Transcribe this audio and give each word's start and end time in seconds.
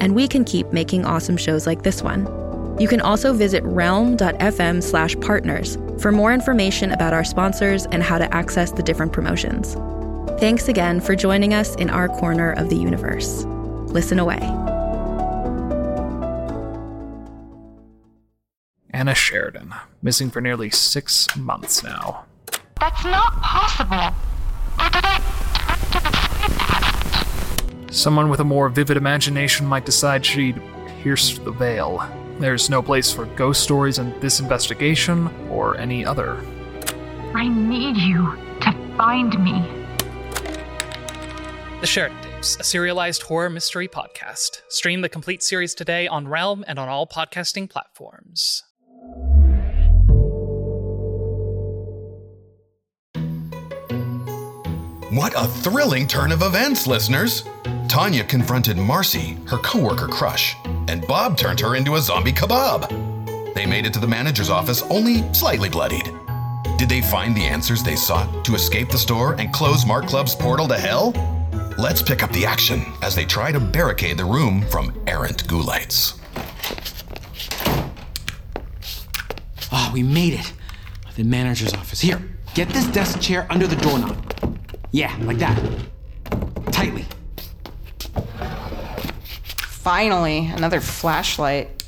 and 0.00 0.14
we 0.14 0.28
can 0.28 0.44
keep 0.44 0.72
making 0.72 1.04
awesome 1.04 1.36
shows 1.36 1.66
like 1.66 1.82
this 1.82 2.02
one. 2.02 2.26
You 2.78 2.88
can 2.88 3.00
also 3.00 3.32
visit 3.32 3.62
realm.fm 3.64 4.82
slash 4.82 5.16
partners 5.20 5.78
for 6.00 6.10
more 6.10 6.32
information 6.32 6.92
about 6.92 7.12
our 7.12 7.24
sponsors 7.24 7.86
and 7.86 8.02
how 8.02 8.18
to 8.18 8.34
access 8.34 8.72
the 8.72 8.82
different 8.82 9.12
promotions. 9.12 9.74
Thanks 10.40 10.68
again 10.68 11.00
for 11.00 11.14
joining 11.14 11.54
us 11.54 11.76
in 11.76 11.88
our 11.88 12.08
corner 12.08 12.52
of 12.52 12.70
the 12.70 12.76
universe. 12.76 13.44
Listen 13.86 14.18
away. 14.18 14.40
Anna 18.90 19.14
Sheridan, 19.14 19.74
missing 20.02 20.30
for 20.30 20.40
nearly 20.40 20.70
six 20.70 21.28
months 21.36 21.82
now. 21.82 22.24
That's 22.80 23.04
not 23.04 23.32
possible. 23.40 24.16
Someone 27.94 28.28
with 28.28 28.40
a 28.40 28.44
more 28.44 28.68
vivid 28.68 28.96
imagination 28.96 29.64
might 29.66 29.86
decide 29.86 30.26
she'd 30.26 30.60
pierce 31.00 31.38
the 31.38 31.52
veil. 31.52 32.04
There's 32.40 32.68
no 32.68 32.82
place 32.82 33.12
for 33.12 33.26
ghost 33.36 33.62
stories 33.62 34.00
in 34.00 34.18
this 34.18 34.40
investigation 34.40 35.28
or 35.48 35.76
any 35.76 36.04
other. 36.04 36.44
I 37.34 37.46
need 37.46 37.96
you 37.96 38.36
to 38.62 38.72
find 38.96 39.38
me. 39.38 39.62
The 41.80 41.86
Sheridan 41.86 42.20
Tapes, 42.20 42.56
a 42.58 42.64
serialized 42.64 43.22
horror 43.22 43.48
mystery 43.48 43.86
podcast. 43.86 44.62
Stream 44.70 45.00
the 45.00 45.08
complete 45.08 45.44
series 45.44 45.72
today 45.72 46.08
on 46.08 46.26
Realm 46.26 46.64
and 46.66 46.80
on 46.80 46.88
all 46.88 47.06
podcasting 47.06 47.70
platforms. 47.70 48.64
What 55.12 55.32
a 55.36 55.46
thrilling 55.46 56.08
turn 56.08 56.32
of 56.32 56.42
events, 56.42 56.88
listeners! 56.88 57.44
Tanya 57.94 58.24
confronted 58.24 58.76
Marcy, 58.76 59.38
her 59.46 59.58
coworker 59.58 60.08
crush, 60.08 60.56
and 60.88 61.06
Bob 61.06 61.38
turned 61.38 61.60
her 61.60 61.76
into 61.76 61.94
a 61.94 62.00
zombie 62.00 62.32
kebab. 62.32 63.54
They 63.54 63.66
made 63.66 63.86
it 63.86 63.92
to 63.92 64.00
the 64.00 64.08
manager's 64.08 64.50
office 64.50 64.82
only 64.90 65.32
slightly 65.32 65.68
bloodied. 65.68 66.12
Did 66.76 66.88
they 66.88 67.02
find 67.02 67.36
the 67.36 67.44
answers 67.44 67.84
they 67.84 67.94
sought 67.94 68.44
to 68.46 68.56
escape 68.56 68.88
the 68.88 68.98
store 68.98 69.34
and 69.34 69.52
close 69.52 69.86
Mart 69.86 70.08
Club's 70.08 70.34
portal 70.34 70.66
to 70.66 70.76
hell? 70.76 71.12
Let's 71.78 72.02
pick 72.02 72.24
up 72.24 72.32
the 72.32 72.44
action 72.44 72.82
as 73.00 73.14
they 73.14 73.24
try 73.24 73.52
to 73.52 73.60
barricade 73.60 74.18
the 74.18 74.24
room 74.24 74.62
from 74.62 74.92
errant 75.06 75.46
ghoulites. 75.46 76.18
Oh, 79.70 79.70
ah, 79.70 79.90
we 79.94 80.02
made 80.02 80.34
it. 80.34 80.52
The 81.14 81.22
manager's 81.22 81.72
office. 81.74 82.00
Here, 82.00 82.20
get 82.54 82.70
this 82.70 82.86
desk 82.86 83.20
chair 83.20 83.46
under 83.50 83.68
the 83.68 83.76
doorknob. 83.76 84.58
Yeah, 84.90 85.16
like 85.22 85.38
that. 85.38 85.62
Finally, 89.84 90.46
another 90.46 90.80
flashlight. 90.80 91.84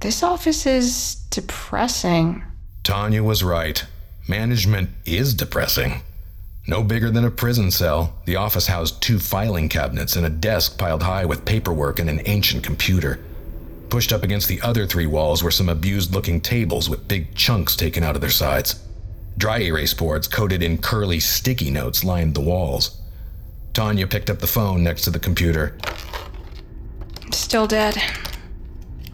This 0.00 0.22
office 0.22 0.66
is 0.66 1.14
depressing. 1.30 2.42
Tanya 2.82 3.24
was 3.24 3.42
right. 3.42 3.82
Management 4.28 4.90
is 5.06 5.32
depressing. 5.32 6.02
No 6.66 6.82
bigger 6.82 7.10
than 7.10 7.24
a 7.24 7.30
prison 7.30 7.70
cell, 7.70 8.12
the 8.26 8.36
office 8.36 8.66
housed 8.66 9.00
two 9.00 9.18
filing 9.18 9.70
cabinets 9.70 10.14
and 10.14 10.26
a 10.26 10.28
desk 10.28 10.76
piled 10.76 11.04
high 11.04 11.24
with 11.24 11.46
paperwork 11.46 11.98
and 11.98 12.10
an 12.10 12.20
ancient 12.26 12.62
computer. 12.64 13.18
Pushed 13.88 14.12
up 14.12 14.22
against 14.22 14.46
the 14.46 14.60
other 14.60 14.86
three 14.86 15.06
walls 15.06 15.42
were 15.42 15.50
some 15.50 15.70
abused 15.70 16.12
looking 16.12 16.38
tables 16.38 16.90
with 16.90 17.08
big 17.08 17.34
chunks 17.34 17.76
taken 17.76 18.04
out 18.04 18.14
of 18.14 18.20
their 18.20 18.28
sides. 18.28 18.86
Dry 19.38 19.60
erase 19.60 19.94
boards 19.94 20.28
coated 20.28 20.62
in 20.62 20.76
curly 20.76 21.18
sticky 21.18 21.70
notes 21.70 22.04
lined 22.04 22.34
the 22.34 22.42
walls. 22.42 23.00
Tanya 23.72 24.06
picked 24.06 24.28
up 24.28 24.40
the 24.40 24.46
phone 24.46 24.82
next 24.82 25.00
to 25.04 25.10
the 25.10 25.18
computer. 25.18 25.78
Still 27.32 27.66
dead. 27.66 28.00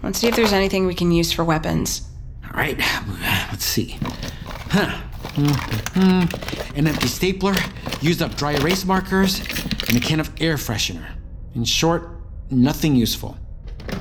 Let's 0.03 0.19
see 0.19 0.29
if 0.29 0.37
there's 0.37 0.53
anything 0.53 0.87
we 0.87 0.95
can 0.95 1.11
use 1.11 1.33
for 1.33 1.45
weapons. 1.45 2.09
All 2.45 2.51
right, 2.53 2.79
let's 3.51 3.65
see. 3.65 3.99
Huh. 4.71 5.01
Mm-hmm. 5.35 6.77
An 6.77 6.87
empty 6.87 7.09
stapler, 7.09 7.55
used 8.01 8.23
up 8.23 8.35
dry 8.37 8.53
erase 8.53 8.85
markers, 8.85 9.41
and 9.89 9.97
a 9.97 10.01
can 10.01 10.21
of 10.21 10.31
air 10.41 10.57
freshener. 10.57 11.07
In 11.55 11.65
short, 11.65 12.11
nothing 12.51 12.95
useful. 12.95 13.37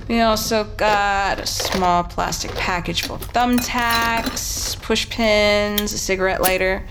We 0.07 0.21
also 0.21 0.63
got 0.75 1.39
a 1.39 1.47
small 1.47 2.03
plastic 2.03 2.51
package 2.55 3.03
full 3.03 3.15
of 3.17 3.21
thumbtacks, 3.21 4.81
push 4.81 5.09
pins, 5.09 5.93
a 5.93 5.97
cigarette 5.97 6.41
lighter. 6.41 6.87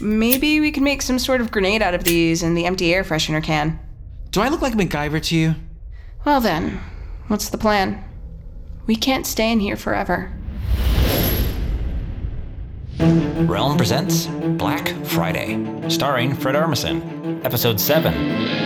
Maybe 0.00 0.60
we 0.60 0.72
could 0.72 0.82
make 0.82 1.02
some 1.02 1.18
sort 1.18 1.40
of 1.40 1.50
grenade 1.50 1.82
out 1.82 1.94
of 1.94 2.04
these 2.04 2.42
and 2.42 2.56
the 2.56 2.66
empty 2.66 2.92
air 2.92 3.04
freshener 3.04 3.42
can. 3.42 3.78
Do 4.30 4.40
I 4.40 4.48
look 4.48 4.62
like 4.62 4.74
MacGyver 4.74 5.22
to 5.24 5.36
you? 5.36 5.54
Well, 6.24 6.40
then, 6.40 6.80
what's 7.28 7.50
the 7.50 7.58
plan? 7.58 8.02
We 8.86 8.96
can't 8.96 9.26
stay 9.26 9.52
in 9.52 9.60
here 9.60 9.76
forever. 9.76 10.32
Realm 12.98 13.76
presents 13.76 14.26
Black 14.56 14.88
Friday, 15.04 15.60
starring 15.90 16.34
Fred 16.34 16.54
Armisen, 16.54 17.44
Episode 17.44 17.78
7. 17.78 18.63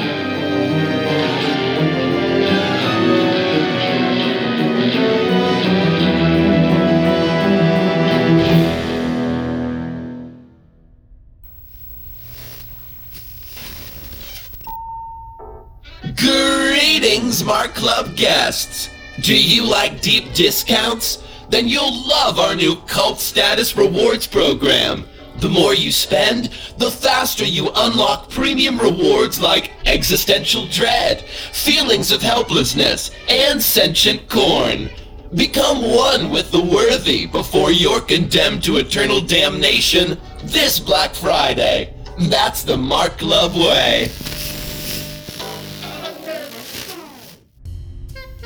Greetings, 16.78 17.43
Mart 17.43 17.75
Club 17.75 18.15
guests! 18.15 18.89
Do 19.22 19.37
you 19.37 19.65
like 19.65 20.00
deep 20.00 20.33
discounts? 20.33 21.25
Then 21.50 21.66
you'll 21.66 22.06
love 22.06 22.39
our 22.39 22.55
new 22.55 22.77
cult 22.87 23.19
status 23.19 23.77
rewards 23.77 24.28
program. 24.28 25.05
The 25.39 25.49
more 25.49 25.75
you 25.75 25.91
spend, 25.91 26.50
the 26.78 26.93
faster 26.93 27.44
you 27.44 27.71
unlock 27.75 28.31
premium 28.31 28.78
rewards 28.78 29.41
like 29.41 29.72
existential 29.87 30.69
dread, 30.69 31.22
feelings 31.22 32.12
of 32.12 32.22
helplessness, 32.22 33.10
and 33.28 33.60
sentient 33.60 34.28
corn. 34.28 34.89
Become 35.34 35.83
one 35.83 36.31
with 36.31 36.53
the 36.53 36.62
worthy 36.62 37.27
before 37.27 37.72
you're 37.72 38.00
condemned 38.00 38.62
to 38.62 38.77
eternal 38.77 39.21
damnation 39.21 40.16
this 40.45 40.78
Black 40.78 41.12
Friday. 41.12 41.93
That's 42.28 42.62
the 42.62 42.77
Mark 42.77 43.21
Love 43.21 43.56
way. 43.56 44.12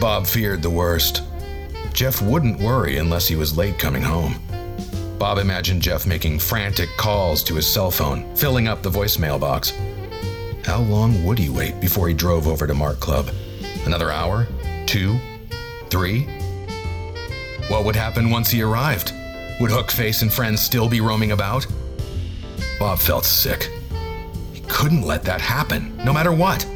Bob 0.03 0.27
feared 0.27 0.63
the 0.63 0.69
worst. 0.69 1.23
Jeff 1.93 2.21
wouldn't 2.21 2.59
worry 2.59 2.97
unless 2.97 3.29
he 3.29 3.37
was 3.37 3.57
late 3.57 3.79
coming 3.79 4.03
home. 4.03 4.35
Bob 5.17 5.39
imagined 5.39 5.81
Jeff 5.81 6.09
making 6.09 6.41
frantic 6.41 6.89
calls 6.97 7.41
to 7.45 7.55
his 7.55 7.73
cell 7.73 7.89
phone, 7.89 8.35
filling 8.35 8.67
up 8.67 8.83
the 8.83 8.91
voicemail 8.91 9.39
box. 9.39 9.73
How 10.65 10.81
long 10.81 11.25
would 11.25 11.39
he 11.39 11.49
wait 11.49 11.81
before 11.81 12.09
he 12.09 12.15
drove 12.15 12.49
over 12.49 12.67
to 12.67 12.75
Mart 12.75 12.99
Club? 12.99 13.31
Another 13.87 14.11
hour? 14.11 14.49
Two? 14.87 15.21
Three? 15.89 16.25
What 17.69 17.85
would 17.85 17.95
happen 17.95 18.29
once 18.29 18.51
he 18.51 18.61
arrived? 18.61 19.13
Would 19.61 19.71
Hookface 19.71 20.23
and 20.23 20.33
friends 20.33 20.61
still 20.61 20.89
be 20.89 21.01
roaming 21.01 21.31
about? 21.31 21.65
Bob 22.81 22.99
felt 22.99 23.25
sick. 23.25 23.71
He 24.53 24.63
couldn't 24.63 25.03
let 25.03 25.23
that 25.23 25.41
happen, 25.41 25.97
no 25.99 26.13
matter 26.13 26.33
what. 26.33 26.67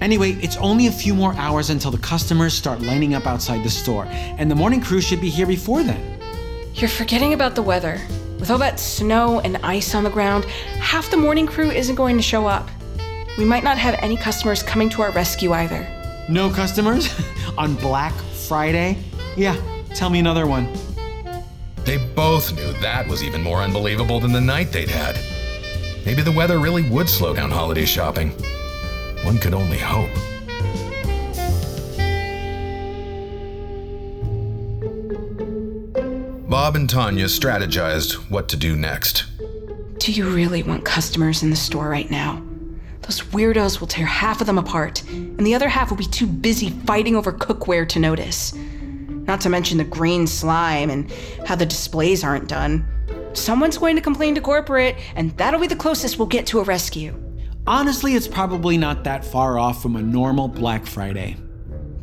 Anyway, 0.00 0.32
it's 0.40 0.56
only 0.56 0.86
a 0.86 0.92
few 0.92 1.14
more 1.14 1.34
hours 1.34 1.68
until 1.68 1.90
the 1.90 1.98
customers 1.98 2.54
start 2.54 2.80
lining 2.80 3.14
up 3.14 3.26
outside 3.26 3.62
the 3.62 3.70
store, 3.70 4.06
and 4.10 4.50
the 4.50 4.54
morning 4.54 4.80
crew 4.80 5.00
should 5.00 5.20
be 5.20 5.28
here 5.28 5.46
before 5.46 5.82
then. 5.82 6.18
You're 6.74 6.88
forgetting 6.88 7.34
about 7.34 7.54
the 7.54 7.62
weather. 7.62 8.00
With 8.38 8.50
all 8.50 8.58
that 8.58 8.80
snow 8.80 9.40
and 9.40 9.58
ice 9.58 9.94
on 9.94 10.02
the 10.02 10.10
ground, 10.10 10.46
half 10.80 11.10
the 11.10 11.18
morning 11.18 11.46
crew 11.46 11.70
isn't 11.70 11.96
going 11.96 12.16
to 12.16 12.22
show 12.22 12.46
up. 12.46 12.70
We 13.36 13.44
might 13.44 13.62
not 13.62 13.76
have 13.76 13.96
any 13.98 14.16
customers 14.16 14.62
coming 14.62 14.88
to 14.90 15.02
our 15.02 15.10
rescue 15.10 15.52
either. 15.52 15.86
No 16.30 16.48
customers? 16.48 17.14
On 17.58 17.74
Black 17.74 18.14
Friday? 18.48 18.96
Yeah, 19.36 19.56
tell 19.94 20.08
me 20.08 20.18
another 20.18 20.46
one. 20.46 20.72
They 21.84 21.98
both 22.14 22.54
knew 22.54 22.72
that 22.80 23.06
was 23.06 23.22
even 23.22 23.42
more 23.42 23.58
unbelievable 23.58 24.20
than 24.20 24.32
the 24.32 24.40
night 24.40 24.72
they'd 24.72 24.88
had. 24.88 25.18
Maybe 26.06 26.22
the 26.22 26.32
weather 26.32 26.58
really 26.58 26.82
would 26.88 27.08
slow 27.08 27.34
down 27.34 27.50
holiday 27.50 27.84
shopping. 27.84 28.32
One 29.24 29.38
could 29.38 29.54
only 29.54 29.78
hope. 29.78 30.10
Bob 36.48 36.74
and 36.74 36.90
Tanya 36.90 37.26
strategized 37.26 38.14
what 38.30 38.48
to 38.48 38.56
do 38.56 38.74
next. 38.74 39.24
Do 39.98 40.10
you 40.10 40.28
really 40.28 40.62
want 40.62 40.84
customers 40.84 41.42
in 41.42 41.50
the 41.50 41.56
store 41.56 41.88
right 41.88 42.10
now? 42.10 42.42
Those 43.02 43.20
weirdos 43.20 43.78
will 43.78 43.86
tear 43.86 44.06
half 44.06 44.40
of 44.40 44.46
them 44.46 44.58
apart, 44.58 45.02
and 45.10 45.46
the 45.46 45.54
other 45.54 45.68
half 45.68 45.90
will 45.90 45.96
be 45.96 46.04
too 46.04 46.26
busy 46.26 46.70
fighting 46.70 47.14
over 47.14 47.32
cookware 47.32 47.88
to 47.90 47.98
notice. 47.98 48.52
Not 48.52 49.40
to 49.42 49.48
mention 49.48 49.78
the 49.78 49.84
green 49.84 50.26
slime 50.26 50.90
and 50.90 51.10
how 51.46 51.54
the 51.54 51.66
displays 51.66 52.24
aren't 52.24 52.48
done. 52.48 52.84
Someone's 53.32 53.78
going 53.78 53.94
to 53.94 54.02
complain 54.02 54.34
to 54.34 54.40
corporate, 54.40 54.96
and 55.14 55.36
that'll 55.36 55.60
be 55.60 55.68
the 55.68 55.76
closest 55.76 56.18
we'll 56.18 56.26
get 56.26 56.46
to 56.46 56.58
a 56.58 56.64
rescue. 56.64 57.14
Honestly, 57.66 58.14
it's 58.14 58.26
probably 58.26 58.78
not 58.78 59.04
that 59.04 59.24
far 59.24 59.58
off 59.58 59.82
from 59.82 59.96
a 59.96 60.02
normal 60.02 60.48
Black 60.48 60.86
Friday. 60.86 61.36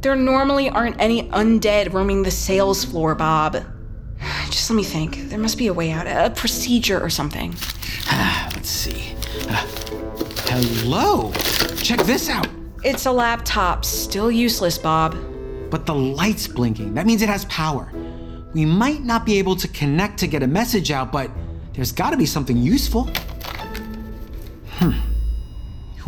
There 0.02 0.16
normally 0.16 0.70
aren't 0.70 1.00
any 1.02 1.24
undead 1.30 1.92
roaming 1.92 2.22
the 2.22 2.32
sales 2.32 2.86
floor, 2.86 3.16
Bob. 3.16 3.54
Just 4.46 4.70
let 4.70 4.76
me 4.76 4.84
think. 4.84 5.30
There 5.30 5.40
must 5.40 5.58
be 5.58 5.68
a 5.68 5.74
way 5.74 5.92
out, 5.92 6.06
a 6.08 6.34
procedure 6.34 7.02
or 7.02 7.10
something. 7.10 7.52
Let's 8.12 8.70
see. 8.70 9.16
Uh, 9.50 9.66
hello! 10.48 11.32
Check 11.78 12.02
this 12.02 12.30
out! 12.30 12.48
It's 12.84 13.08
a 13.08 13.12
laptop, 13.12 13.84
still 13.84 14.32
useless, 14.32 14.78
Bob. 14.78 15.18
But 15.72 15.86
the 15.86 15.96
light's 15.96 16.48
blinking. 16.48 16.94
That 16.94 17.06
means 17.08 17.22
it 17.22 17.30
has 17.30 17.46
power. 17.46 17.92
We 18.54 18.64
might 18.64 19.04
not 19.04 19.26
be 19.26 19.40
able 19.40 19.56
to 19.58 19.68
connect 19.68 20.20
to 20.20 20.28
get 20.28 20.44
a 20.44 20.48
message 20.48 20.92
out, 20.92 21.12
but 21.12 21.32
there's 21.74 21.92
gotta 21.92 22.16
be 22.16 22.26
something 22.26 22.58
useful. 22.58 23.10
Hmm. 24.78 25.17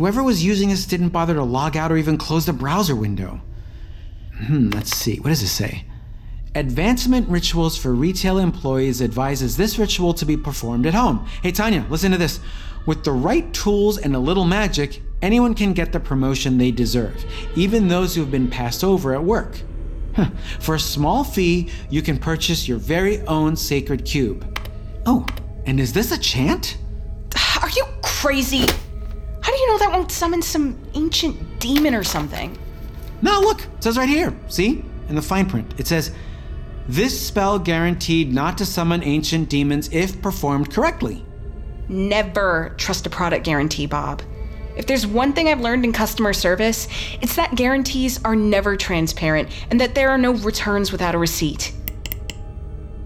Whoever 0.00 0.22
was 0.22 0.42
using 0.42 0.70
this 0.70 0.86
didn't 0.86 1.10
bother 1.10 1.34
to 1.34 1.44
log 1.44 1.76
out 1.76 1.92
or 1.92 1.98
even 1.98 2.16
close 2.16 2.46
the 2.46 2.54
browser 2.54 2.96
window. 2.96 3.38
Hmm, 4.34 4.70
let's 4.70 4.96
see. 4.96 5.16
What 5.20 5.28
does 5.28 5.42
it 5.42 5.48
say? 5.48 5.84
Advancement 6.54 7.28
Rituals 7.28 7.76
for 7.76 7.92
Retail 7.92 8.38
Employees 8.38 9.02
advises 9.02 9.58
this 9.58 9.78
ritual 9.78 10.14
to 10.14 10.24
be 10.24 10.38
performed 10.38 10.86
at 10.86 10.94
home. 10.94 11.26
Hey, 11.42 11.52
Tanya, 11.52 11.84
listen 11.90 12.12
to 12.12 12.16
this. 12.16 12.40
With 12.86 13.04
the 13.04 13.12
right 13.12 13.52
tools 13.52 13.98
and 13.98 14.16
a 14.16 14.18
little 14.18 14.46
magic, 14.46 15.02
anyone 15.20 15.52
can 15.52 15.74
get 15.74 15.92
the 15.92 16.00
promotion 16.00 16.56
they 16.56 16.70
deserve, 16.70 17.22
even 17.54 17.86
those 17.86 18.14
who 18.14 18.22
have 18.22 18.30
been 18.30 18.48
passed 18.48 18.82
over 18.82 19.12
at 19.12 19.22
work. 19.22 19.60
Huh. 20.16 20.30
For 20.60 20.76
a 20.76 20.80
small 20.80 21.24
fee, 21.24 21.68
you 21.90 22.00
can 22.00 22.16
purchase 22.16 22.66
your 22.66 22.78
very 22.78 23.20
own 23.26 23.54
sacred 23.54 24.06
cube. 24.06 24.58
Oh, 25.04 25.26
and 25.66 25.78
is 25.78 25.92
this 25.92 26.10
a 26.10 26.18
chant? 26.18 26.78
Are 27.60 27.68
you 27.68 27.84
crazy? 28.02 28.64
How 29.70 29.76
do 29.76 29.84
you 29.84 29.88
know 29.88 29.92
that 29.92 29.98
won't 30.00 30.10
summon 30.10 30.42
some 30.42 30.76
ancient 30.94 31.60
demon 31.60 31.94
or 31.94 32.02
something? 32.02 32.58
No, 33.22 33.38
look, 33.38 33.62
it 33.62 33.84
says 33.84 33.96
right 33.96 34.08
here. 34.08 34.36
See? 34.48 34.84
In 35.08 35.14
the 35.14 35.22
fine 35.22 35.48
print. 35.48 35.74
It 35.78 35.86
says, 35.86 36.10
This 36.88 37.24
spell 37.24 37.56
guaranteed 37.56 38.34
not 38.34 38.58
to 38.58 38.66
summon 38.66 39.00
ancient 39.04 39.48
demons 39.48 39.88
if 39.92 40.20
performed 40.20 40.72
correctly. 40.72 41.24
Never 41.88 42.74
trust 42.78 43.06
a 43.06 43.10
product 43.10 43.44
guarantee, 43.44 43.86
Bob. 43.86 44.22
If 44.76 44.88
there's 44.88 45.06
one 45.06 45.34
thing 45.34 45.46
I've 45.46 45.60
learned 45.60 45.84
in 45.84 45.92
customer 45.92 46.32
service, 46.32 46.88
it's 47.20 47.36
that 47.36 47.54
guarantees 47.54 48.20
are 48.24 48.34
never 48.34 48.76
transparent 48.76 49.50
and 49.70 49.80
that 49.80 49.94
there 49.94 50.10
are 50.10 50.18
no 50.18 50.32
returns 50.32 50.90
without 50.90 51.14
a 51.14 51.18
receipt. 51.18 51.72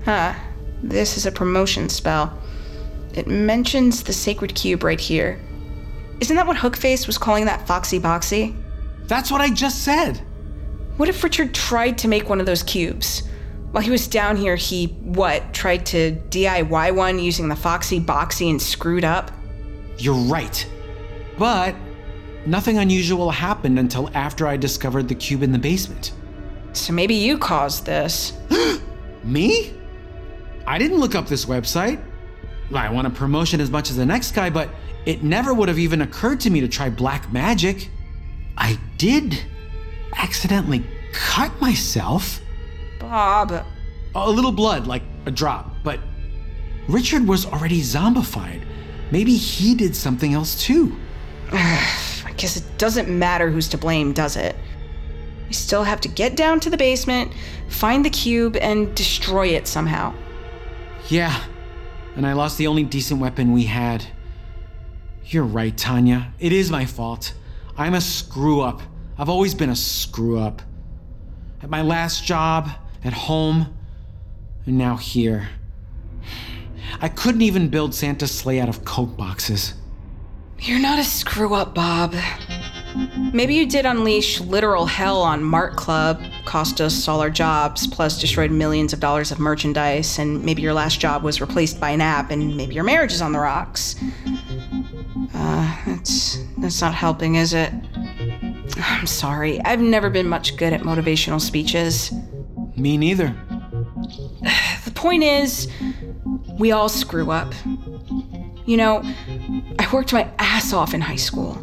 Huh. 0.06 0.32
This 0.82 1.18
is 1.18 1.26
a 1.26 1.30
promotion 1.30 1.90
spell. 1.90 2.32
It 3.12 3.26
mentions 3.26 4.04
the 4.04 4.14
sacred 4.14 4.54
cube 4.54 4.82
right 4.82 4.98
here. 5.00 5.38
Isn't 6.20 6.36
that 6.36 6.46
what 6.46 6.56
Hookface 6.56 7.06
was 7.06 7.18
calling 7.18 7.44
that 7.46 7.66
Foxy 7.66 7.98
Boxy? 7.98 8.56
That's 9.06 9.30
what 9.30 9.40
I 9.40 9.50
just 9.50 9.84
said. 9.84 10.22
What 10.96 11.08
if 11.08 11.22
Richard 11.22 11.52
tried 11.54 11.98
to 11.98 12.08
make 12.08 12.28
one 12.28 12.40
of 12.40 12.46
those 12.46 12.62
cubes? 12.62 13.28
While 13.72 13.82
he 13.82 13.90
was 13.90 14.06
down 14.06 14.36
here, 14.36 14.54
he, 14.54 14.86
what, 15.02 15.52
tried 15.52 15.84
to 15.86 16.12
DIY 16.28 16.94
one 16.94 17.18
using 17.18 17.48
the 17.48 17.56
Foxy 17.56 17.98
Boxy 18.00 18.48
and 18.48 18.62
screwed 18.62 19.04
up? 19.04 19.32
You're 19.98 20.14
right. 20.14 20.66
But 21.36 21.74
nothing 22.46 22.78
unusual 22.78 23.30
happened 23.30 23.78
until 23.78 24.08
after 24.14 24.46
I 24.46 24.56
discovered 24.56 25.08
the 25.08 25.14
cube 25.16 25.42
in 25.42 25.50
the 25.50 25.58
basement. 25.58 26.12
So 26.72 26.92
maybe 26.92 27.14
you 27.14 27.36
caused 27.36 27.84
this. 27.84 28.32
Me? 29.24 29.74
I 30.66 30.78
didn't 30.78 30.98
look 30.98 31.14
up 31.14 31.26
this 31.26 31.46
website. 31.46 32.02
I 32.72 32.90
want 32.90 33.06
a 33.06 33.10
promotion 33.10 33.60
as 33.60 33.70
much 33.70 33.90
as 33.90 33.96
the 33.96 34.06
next 34.06 34.32
guy, 34.32 34.50
but 34.50 34.68
it 35.06 35.22
never 35.22 35.52
would 35.52 35.68
have 35.68 35.78
even 35.78 36.02
occurred 36.02 36.40
to 36.40 36.50
me 36.50 36.60
to 36.60 36.68
try 36.68 36.90
black 36.90 37.32
magic. 37.32 37.90
I 38.56 38.78
did 38.96 39.38
accidentally 40.16 40.84
cut 41.12 41.60
myself. 41.60 42.40
Bob. 42.98 43.64
A 44.14 44.30
little 44.30 44.52
blood, 44.52 44.86
like 44.86 45.02
a 45.26 45.30
drop, 45.30 45.70
but 45.82 46.00
Richard 46.88 47.26
was 47.26 47.46
already 47.46 47.80
zombified. 47.80 48.64
Maybe 49.10 49.36
he 49.36 49.74
did 49.74 49.94
something 49.94 50.34
else 50.34 50.60
too. 50.60 50.96
I 51.52 52.32
guess 52.36 52.56
it 52.56 52.64
doesn't 52.78 53.08
matter 53.08 53.50
who's 53.50 53.68
to 53.68 53.78
blame, 53.78 54.12
does 54.12 54.36
it? 54.36 54.56
We 55.48 55.52
still 55.52 55.84
have 55.84 56.00
to 56.02 56.08
get 56.08 56.36
down 56.36 56.60
to 56.60 56.70
the 56.70 56.76
basement, 56.76 57.32
find 57.68 58.04
the 58.04 58.10
cube, 58.10 58.56
and 58.56 58.94
destroy 58.94 59.48
it 59.48 59.66
somehow. 59.66 60.14
Yeah, 61.08 61.44
and 62.16 62.26
I 62.26 62.32
lost 62.32 62.56
the 62.56 62.66
only 62.66 62.84
decent 62.84 63.20
weapon 63.20 63.52
we 63.52 63.64
had. 63.64 64.04
You're 65.26 65.44
right, 65.44 65.76
Tanya. 65.76 66.32
It 66.38 66.52
is 66.52 66.70
my 66.70 66.84
fault. 66.84 67.34
I'm 67.76 67.94
a 67.94 68.00
screw 68.00 68.60
up. 68.60 68.82
I've 69.18 69.28
always 69.28 69.54
been 69.54 69.70
a 69.70 69.76
screw 69.76 70.38
up. 70.38 70.62
At 71.62 71.70
my 71.70 71.82
last 71.82 72.24
job, 72.24 72.68
at 73.02 73.12
home, 73.12 73.74
and 74.66 74.76
now 74.76 74.96
here. 74.96 75.48
I 77.00 77.08
couldn't 77.08 77.42
even 77.42 77.68
build 77.68 77.94
Santa's 77.94 78.30
sleigh 78.30 78.60
out 78.60 78.68
of 78.68 78.84
Coke 78.84 79.16
boxes. 79.16 79.74
You're 80.58 80.80
not 80.80 80.98
a 80.98 81.04
screw 81.04 81.54
up, 81.54 81.74
Bob. 81.74 82.14
Maybe 83.32 83.54
you 83.54 83.66
did 83.66 83.86
unleash 83.86 84.40
literal 84.40 84.86
hell 84.86 85.20
on 85.22 85.42
Mart 85.42 85.74
Club, 85.74 86.22
cost 86.44 86.80
us 86.80 87.08
all 87.08 87.20
our 87.20 87.30
jobs, 87.30 87.86
plus 87.86 88.20
destroyed 88.20 88.52
millions 88.52 88.92
of 88.92 89.00
dollars 89.00 89.32
of 89.32 89.40
merchandise, 89.40 90.18
and 90.18 90.44
maybe 90.44 90.62
your 90.62 90.74
last 90.74 91.00
job 91.00 91.22
was 91.22 91.40
replaced 91.40 91.80
by 91.80 91.90
an 91.90 92.00
app, 92.00 92.30
and 92.30 92.56
maybe 92.56 92.74
your 92.74 92.84
marriage 92.84 93.12
is 93.12 93.20
on 93.20 93.32
the 93.32 93.40
rocks. 93.40 93.96
Uh, 95.34 95.76
that's 95.86 96.38
that's 96.58 96.80
not 96.80 96.94
helping, 96.94 97.36
is 97.36 97.54
it? 97.54 97.72
I'm 98.76 99.06
sorry. 99.06 99.60
I've 99.64 99.80
never 99.80 100.10
been 100.10 100.28
much 100.28 100.56
good 100.56 100.72
at 100.72 100.82
motivational 100.82 101.40
speeches. 101.40 102.12
Me 102.76 102.96
neither. 102.96 103.34
The 104.84 104.90
point 104.90 105.22
is, 105.22 105.68
we 106.58 106.72
all 106.72 106.88
screw 106.88 107.30
up. 107.30 107.52
You 108.64 108.76
know, 108.76 109.02
I 109.78 109.88
worked 109.92 110.12
my 110.12 110.30
ass 110.38 110.72
off 110.72 110.94
in 110.94 111.00
high 111.00 111.16
school. 111.16 111.58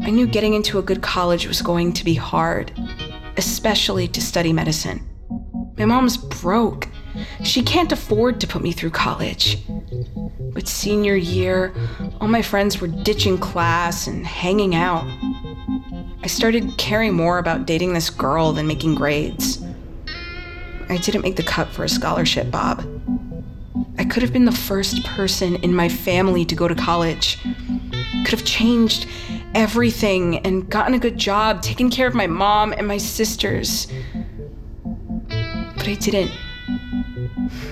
I 0.00 0.10
knew 0.10 0.26
getting 0.26 0.54
into 0.54 0.78
a 0.78 0.82
good 0.82 1.02
college 1.02 1.46
was 1.46 1.60
going 1.62 1.92
to 1.92 2.04
be 2.04 2.14
hard, 2.14 2.72
especially 3.36 4.08
to 4.08 4.20
study 4.20 4.52
medicine. 4.52 5.06
My 5.78 5.84
mom's 5.84 6.16
broke. 6.16 6.88
She 7.44 7.62
can't 7.62 7.92
afford 7.92 8.40
to 8.40 8.46
put 8.46 8.62
me 8.62 8.72
through 8.72 8.90
college. 8.90 9.58
But 10.54 10.68
senior 10.68 11.16
year, 11.16 11.74
all 12.22 12.28
my 12.28 12.40
friends 12.40 12.80
were 12.80 12.86
ditching 12.86 13.36
class 13.36 14.06
and 14.06 14.24
hanging 14.24 14.76
out. 14.76 15.04
I 16.22 16.28
started 16.28 16.78
caring 16.78 17.14
more 17.14 17.38
about 17.38 17.66
dating 17.66 17.94
this 17.94 18.10
girl 18.10 18.52
than 18.52 18.68
making 18.68 18.94
grades. 18.94 19.60
I 20.88 20.98
didn't 20.98 21.22
make 21.22 21.34
the 21.34 21.42
cut 21.42 21.66
for 21.70 21.82
a 21.82 21.88
scholarship, 21.88 22.48
Bob. 22.48 22.86
I 23.98 24.04
could 24.04 24.22
have 24.22 24.32
been 24.32 24.44
the 24.44 24.52
first 24.52 25.04
person 25.04 25.56
in 25.56 25.74
my 25.74 25.88
family 25.88 26.44
to 26.44 26.54
go 26.54 26.68
to 26.68 26.76
college. 26.76 27.42
Could 27.42 28.38
have 28.38 28.44
changed 28.44 29.08
everything 29.56 30.38
and 30.46 30.70
gotten 30.70 30.94
a 30.94 31.00
good 31.00 31.18
job, 31.18 31.60
taken 31.60 31.90
care 31.90 32.06
of 32.06 32.14
my 32.14 32.28
mom 32.28 32.72
and 32.72 32.86
my 32.86 32.98
sisters. 32.98 33.88
But 35.76 35.88
I 35.88 35.94
didn't. 35.94 36.30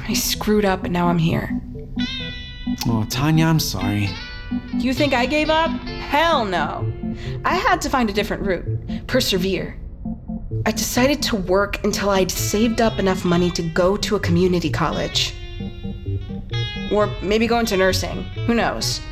I 0.08 0.14
screwed 0.14 0.64
up 0.64 0.82
and 0.82 0.92
now 0.92 1.06
I'm 1.06 1.18
here. 1.18 1.60
Oh, 2.88 3.06
Tanya, 3.08 3.46
I'm 3.46 3.60
sorry. 3.60 4.10
You 4.80 4.94
think 4.94 5.12
I 5.12 5.26
gave 5.26 5.50
up? 5.50 5.70
Hell 5.70 6.46
no. 6.46 6.90
I 7.44 7.56
had 7.56 7.82
to 7.82 7.90
find 7.90 8.08
a 8.08 8.14
different 8.14 8.44
route, 8.44 9.06
persevere. 9.06 9.78
I 10.64 10.72
decided 10.72 11.22
to 11.24 11.36
work 11.36 11.84
until 11.84 12.08
I'd 12.08 12.30
saved 12.30 12.80
up 12.80 12.98
enough 12.98 13.22
money 13.22 13.50
to 13.50 13.62
go 13.62 13.98
to 13.98 14.16
a 14.16 14.20
community 14.20 14.70
college. 14.70 15.34
Or 16.90 17.08
maybe 17.22 17.46
go 17.46 17.58
into 17.58 17.76
nursing. 17.76 18.22
Who 18.46 18.54
knows? 18.54 19.02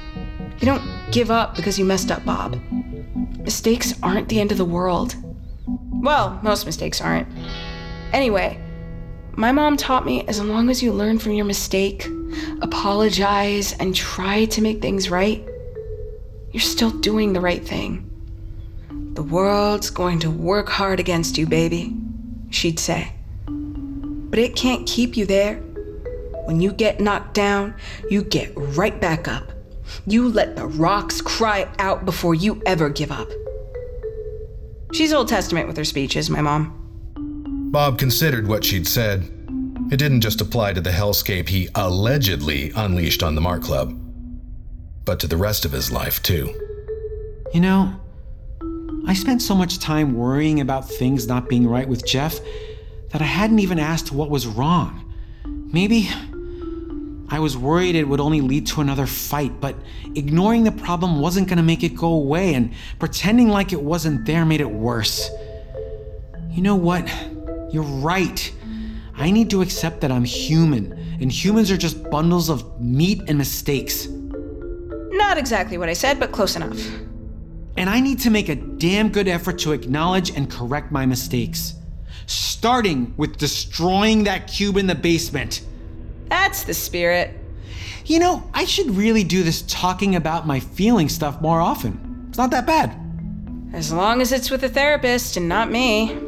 You 0.59 0.65
don't 0.65 0.83
give 1.13 1.31
up 1.31 1.55
because 1.55 1.79
you 1.79 1.85
messed 1.85 2.11
up, 2.11 2.25
Bob. 2.25 2.59
Mistakes 3.41 3.93
aren't 4.03 4.31
the 4.31 4.41
end 4.41 4.53
of 4.53 4.59
the 4.59 4.65
world. 4.65 5.17
Well, 6.01 6.41
most 6.43 6.65
mistakes 6.65 7.03
aren't. 7.03 7.29
Anyway, 8.15 8.59
my 9.33 9.53
mom 9.53 9.77
taught 9.77 10.07
me 10.07 10.27
as 10.29 10.43
long 10.43 10.71
as 10.71 10.83
you 10.83 10.93
learn 10.93 11.19
from 11.19 11.33
your 11.33 11.45
mistake, 11.45 12.09
apologize, 12.63 13.75
and 13.75 13.95
try 13.95 14.47
to 14.47 14.63
make 14.63 14.81
things 14.81 15.11
right, 15.11 15.47
you're 16.53 16.61
still 16.61 16.91
doing 16.91 17.33
the 17.33 17.41
right 17.41 17.67
thing. 17.67 18.05
The 19.15 19.23
world's 19.23 19.91
going 19.91 20.21
to 20.21 20.31
work 20.31 20.69
hard 20.69 21.01
against 21.01 21.37
you, 21.39 21.47
baby, 21.47 21.97
she'd 22.51 22.79
say. 22.79 23.13
But 23.47 24.39
it 24.39 24.57
can't 24.57 24.87
keep 24.87 25.17
you 25.17 25.27
there. 25.27 25.57
When 26.45 26.61
you 26.61 26.73
get 26.73 27.01
knocked 27.01 27.35
down, 27.35 27.75
you 28.11 28.23
get 28.23 28.53
right 28.57 28.99
back 29.01 29.29
up. 29.29 29.53
You 30.07 30.29
let 30.29 30.57
the 30.57 30.67
rocks 30.67 31.21
cry 31.21 31.69
out 31.79 32.05
before 32.05 32.35
you 32.35 32.63
ever 32.65 32.89
give 32.89 33.11
up. 33.11 33.29
She's 34.93 35.13
Old 35.13 35.29
Testament 35.29 35.67
with 35.67 35.77
her 35.77 35.85
speeches, 35.85 36.31
my 36.31 36.41
mom. 36.41 36.75
Bob 37.71 37.99
considered 37.99 38.49
what 38.49 38.65
she'd 38.65 38.87
said. 38.87 39.25
It 39.91 39.99
didn't 39.99 40.23
just 40.23 40.41
apply 40.41 40.73
to 40.75 40.81
the 40.81 40.91
hellscape 40.91 41.49
he 41.49 41.69
allegedly 41.75 42.73
unleashed 42.75 43.23
on 43.23 43.35
the 43.35 43.41
Mart 43.41 43.63
Club, 43.63 43.99
but 45.09 45.19
to 45.21 45.27
the 45.27 45.39
rest 45.39 45.65
of 45.65 45.73
his 45.73 45.91
life, 45.91 46.23
too. 46.23 46.53
You 47.55 47.63
know, 47.63 47.99
I 49.07 49.15
spent 49.15 49.41
so 49.41 49.55
much 49.55 49.79
time 49.79 50.13
worrying 50.13 50.61
about 50.61 50.87
things 50.87 51.27
not 51.27 51.49
being 51.49 51.67
right 51.67 51.89
with 51.89 52.05
Jeff 52.05 52.39
that 53.09 53.23
I 53.23 53.25
hadn't 53.25 53.61
even 53.61 53.79
asked 53.79 54.13
what 54.13 54.29
was 54.29 54.47
wrong. 54.47 55.11
Maybe 55.73 56.11
I 57.31 57.39
was 57.39 57.57
worried 57.57 57.95
it 57.95 58.07
would 58.07 58.21
only 58.21 58.43
lead 58.43 58.67
to 58.67 58.83
another 58.83 59.07
fight, 59.07 59.63
but 59.63 59.77
ignoring 60.15 60.65
the 60.65 60.73
problem 60.73 61.23
wasn't 61.23 61.49
going 61.49 61.57
to 61.57 61.63
make 61.63 61.83
it 61.83 61.97
go 61.97 62.13
away, 62.13 62.53
and 62.53 62.75
pretending 62.99 63.49
like 63.49 63.73
it 63.73 63.81
wasn't 63.81 64.27
there 64.27 64.45
made 64.45 64.61
it 64.61 64.71
worse. 64.71 65.31
You 66.51 66.61
know 66.61 66.77
what? 66.77 67.11
You're 67.73 67.83
right. 67.83 68.53
I 69.17 69.31
need 69.31 69.49
to 69.49 69.63
accept 69.63 70.03
that 70.03 70.13
I'm 70.13 70.25
human, 70.25 70.93
and 71.19 71.33
humans 71.33 71.71
are 71.71 71.79
just 71.79 72.11
bundles 72.11 72.51
of 72.51 72.79
meat 72.79 73.23
and 73.27 73.39
mistakes. 73.39 74.07
Not 75.11 75.39
exactly 75.39 75.79
what 75.79 75.89
I 75.89 75.95
said, 75.95 76.21
but 76.21 76.33
close 76.33 76.57
enough. 76.57 76.79
And 77.77 77.89
I 77.89 78.01
need 78.01 78.19
to 78.21 78.31
make 78.31 78.49
a 78.49 78.57
damn 78.57 79.09
good 79.09 79.29
effort 79.29 79.59
to 79.61 79.73
acknowledge 79.73 80.31
and 80.31 80.51
correct 80.51 80.91
my 80.91 81.07
mistakes. 81.07 81.75
Starting 82.27 83.15
with 83.17 83.39
destroying 83.39 84.25
that 84.25 84.49
cube 84.49 84.77
in 84.77 84.87
the 84.87 84.95
basement. 84.95 85.63
That's 86.29 86.65
the 86.65 86.75
spirit. 86.75 87.39
You 88.05 88.19
know, 88.19 88.51
I 88.53 88.65
should 88.65 88.91
really 88.91 89.25
do 89.25 89.43
this 89.43 89.63
talking 89.63 90.17
about 90.17 90.47
my 90.47 90.61
feeling 90.61 91.09
stuff 91.09 91.41
more 91.41 91.61
often. 91.61 92.27
It's 92.29 92.39
not 92.39 92.51
that 92.51 92.67
bad. 92.67 92.99
As 93.73 93.93
long 93.93 94.21
as 94.21 94.33
it's 94.33 94.51
with 94.51 94.63
a 94.65 94.69
therapist 94.69 95.37
and 95.37 95.49
not 95.49 95.71
me. 95.71 96.28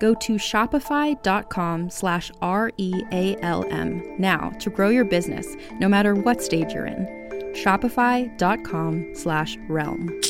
Go 0.00 0.14
to 0.14 0.32
shopify.com 0.34 1.90
slash 1.90 2.32
R-E-A-L-M 2.40 4.16
now 4.18 4.50
to 4.58 4.70
grow 4.70 4.88
your 4.88 5.04
business, 5.04 5.46
no 5.78 5.88
matter 5.88 6.14
what 6.14 6.42
stage 6.42 6.72
you're 6.72 6.86
in. 6.86 7.06
Shopify.com 7.52 9.14
slash 9.14 9.56
realm. 9.68 10.20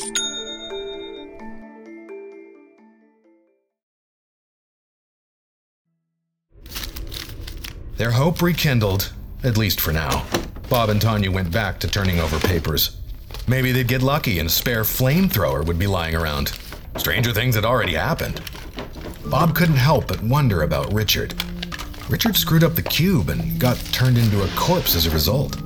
Their 7.96 8.10
hope 8.10 8.42
rekindled, 8.42 9.12
at 9.44 9.56
least 9.56 9.80
for 9.80 9.92
now. 9.92 10.26
Bob 10.68 10.88
and 10.88 11.00
Tanya 11.00 11.30
went 11.30 11.52
back 11.52 11.78
to 11.80 11.88
turning 11.88 12.18
over 12.18 12.40
papers. 12.40 12.96
Maybe 13.46 13.72
they'd 13.72 13.88
get 13.88 14.02
lucky 14.02 14.38
and 14.38 14.48
a 14.48 14.50
spare 14.50 14.84
flamethrower 14.84 15.64
would 15.64 15.78
be 15.78 15.86
lying 15.86 16.16
around. 16.16 16.54
Stranger 16.96 17.32
things 17.32 17.56
had 17.56 17.64
already 17.64 17.94
happened. 17.94 18.40
Bob 19.30 19.54
couldn't 19.54 19.76
help 19.76 20.08
but 20.08 20.20
wonder 20.24 20.62
about 20.62 20.92
Richard. 20.92 21.34
Richard 22.08 22.36
screwed 22.36 22.64
up 22.64 22.74
the 22.74 22.82
cube 22.82 23.28
and 23.28 23.60
got 23.60 23.76
turned 23.92 24.18
into 24.18 24.42
a 24.42 24.48
corpse 24.56 24.96
as 24.96 25.06
a 25.06 25.10
result. 25.10 25.56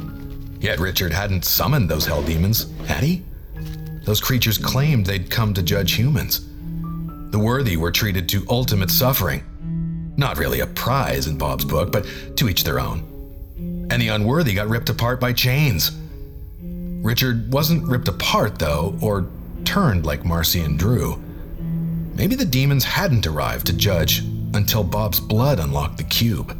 Yet 0.60 0.78
Richard 0.78 1.12
hadn't 1.12 1.46
summoned 1.46 1.88
those 1.88 2.04
hell 2.04 2.22
demons, 2.22 2.70
had 2.86 3.02
he? 3.02 3.22
Those 4.04 4.20
creatures 4.20 4.58
claimed 4.58 5.06
they'd 5.06 5.30
come 5.30 5.54
to 5.54 5.62
judge 5.62 5.92
humans. 5.92 6.46
The 7.30 7.38
worthy 7.38 7.78
were 7.78 7.90
treated 7.90 8.28
to 8.28 8.44
ultimate 8.50 8.90
suffering. 8.90 9.42
Not 10.18 10.36
really 10.36 10.60
a 10.60 10.66
prize 10.66 11.26
in 11.26 11.38
Bob's 11.38 11.64
book, 11.64 11.90
but 11.90 12.06
to 12.36 12.50
each 12.50 12.64
their 12.64 12.78
own. 12.78 13.88
And 13.90 14.00
the 14.00 14.08
unworthy 14.08 14.52
got 14.52 14.68
ripped 14.68 14.90
apart 14.90 15.20
by 15.20 15.32
chains. 15.32 15.90
Richard 16.60 17.50
wasn't 17.50 17.88
ripped 17.88 18.08
apart, 18.08 18.58
though, 18.58 18.94
or 19.00 19.26
turned 19.64 20.04
like 20.04 20.26
Marcy 20.26 20.60
and 20.60 20.78
Drew. 20.78 21.23
Maybe 22.16 22.36
the 22.36 22.44
demons 22.44 22.84
hadn't 22.84 23.26
arrived 23.26 23.66
to 23.66 23.72
judge 23.72 24.20
until 24.54 24.84
Bob's 24.84 25.18
blood 25.18 25.58
unlocked 25.58 25.98
the 25.98 26.04
cube. 26.04 26.56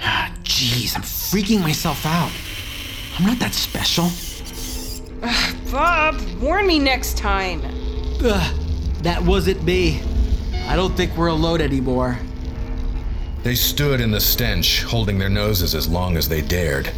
Ah, 0.00 0.34
jeez, 0.42 0.96
I'm 0.96 1.02
freaking 1.02 1.60
myself 1.60 2.06
out. 2.06 2.32
I'm 3.18 3.26
not 3.26 3.38
that 3.40 3.54
special. 3.54 4.10
Bob, 5.70 6.20
warn 6.40 6.66
me 6.66 6.78
next 6.78 7.18
time. 7.18 7.62
Ugh, 8.22 8.54
that 9.02 9.22
wasn't 9.22 9.62
me. 9.64 10.00
I 10.66 10.76
don't 10.76 10.96
think 10.96 11.14
we're 11.16 11.28
alone 11.28 11.60
anymore. 11.60 12.18
They 13.42 13.54
stood 13.54 14.00
in 14.00 14.10
the 14.10 14.20
stench, 14.20 14.82
holding 14.82 15.18
their 15.18 15.28
noses 15.28 15.74
as 15.74 15.86
long 15.86 16.16
as 16.16 16.28
they 16.28 16.40
dared. 16.40 16.90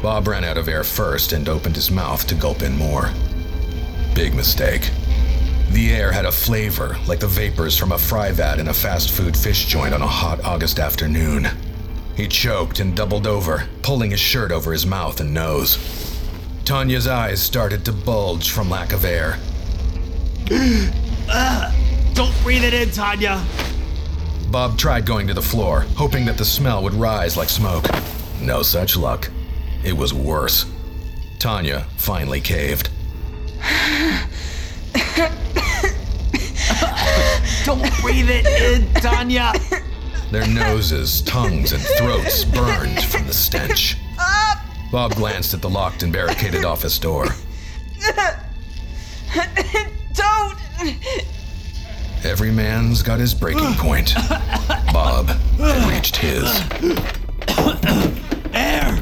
Bob 0.00 0.28
ran 0.28 0.44
out 0.44 0.56
of 0.56 0.68
air 0.68 0.84
first 0.84 1.32
and 1.32 1.48
opened 1.48 1.74
his 1.74 1.90
mouth 1.90 2.24
to 2.28 2.36
gulp 2.36 2.62
in 2.62 2.76
more. 2.76 3.10
Big 4.14 4.34
mistake. 4.34 4.90
The 5.70 5.92
air 5.92 6.10
had 6.10 6.24
a 6.24 6.32
flavor 6.32 6.96
like 7.06 7.20
the 7.20 7.26
vapors 7.26 7.76
from 7.76 7.92
a 7.92 7.98
fry 7.98 8.32
vat 8.32 8.58
in 8.58 8.68
a 8.68 8.74
fast 8.74 9.10
food 9.10 9.36
fish 9.36 9.66
joint 9.66 9.92
on 9.92 10.00
a 10.00 10.06
hot 10.06 10.42
August 10.42 10.78
afternoon. 10.78 11.46
He 12.16 12.26
choked 12.26 12.80
and 12.80 12.96
doubled 12.96 13.26
over, 13.26 13.68
pulling 13.82 14.10
his 14.10 14.18
shirt 14.18 14.50
over 14.50 14.72
his 14.72 14.86
mouth 14.86 15.20
and 15.20 15.34
nose. 15.34 15.78
Tanya's 16.64 17.06
eyes 17.06 17.42
started 17.42 17.84
to 17.84 17.92
bulge 17.92 18.50
from 18.50 18.70
lack 18.70 18.92
of 18.92 19.04
air. 19.04 19.38
Ah, 21.30 21.74
don't 22.14 22.34
breathe 22.42 22.64
it 22.64 22.72
in, 22.72 22.90
Tanya. 22.90 23.44
Bob 24.50 24.78
tried 24.78 25.04
going 25.04 25.26
to 25.26 25.34
the 25.34 25.42
floor, 25.42 25.80
hoping 25.94 26.24
that 26.24 26.38
the 26.38 26.44
smell 26.44 26.82
would 26.82 26.94
rise 26.94 27.36
like 27.36 27.50
smoke. 27.50 27.84
No 28.40 28.62
such 28.62 28.96
luck. 28.96 29.30
It 29.84 29.94
was 29.94 30.14
worse. 30.14 30.64
Tanya 31.38 31.80
finally 31.98 32.40
caved. 32.40 32.88
Don't 37.68 38.00
breathe 38.00 38.30
it 38.30 38.46
in, 38.46 38.90
Tanya. 38.94 39.52
Their 40.30 40.46
noses, 40.46 41.20
tongues, 41.20 41.72
and 41.72 41.82
throats 41.82 42.42
burned 42.42 43.04
from 43.04 43.26
the 43.26 43.34
stench. 43.34 43.98
Bob 44.90 45.14
glanced 45.16 45.52
at 45.52 45.60
the 45.60 45.68
locked 45.68 46.02
and 46.02 46.10
barricaded 46.10 46.64
office 46.64 46.98
door. 46.98 47.26
Don't! 50.14 50.58
Every 52.24 52.50
man's 52.50 53.02
got 53.02 53.20
his 53.20 53.34
breaking 53.34 53.74
point. 53.74 54.14
Bob 54.90 55.26
had 55.58 55.90
reached 55.90 56.16
his. 56.16 56.62
Air. 58.54 58.98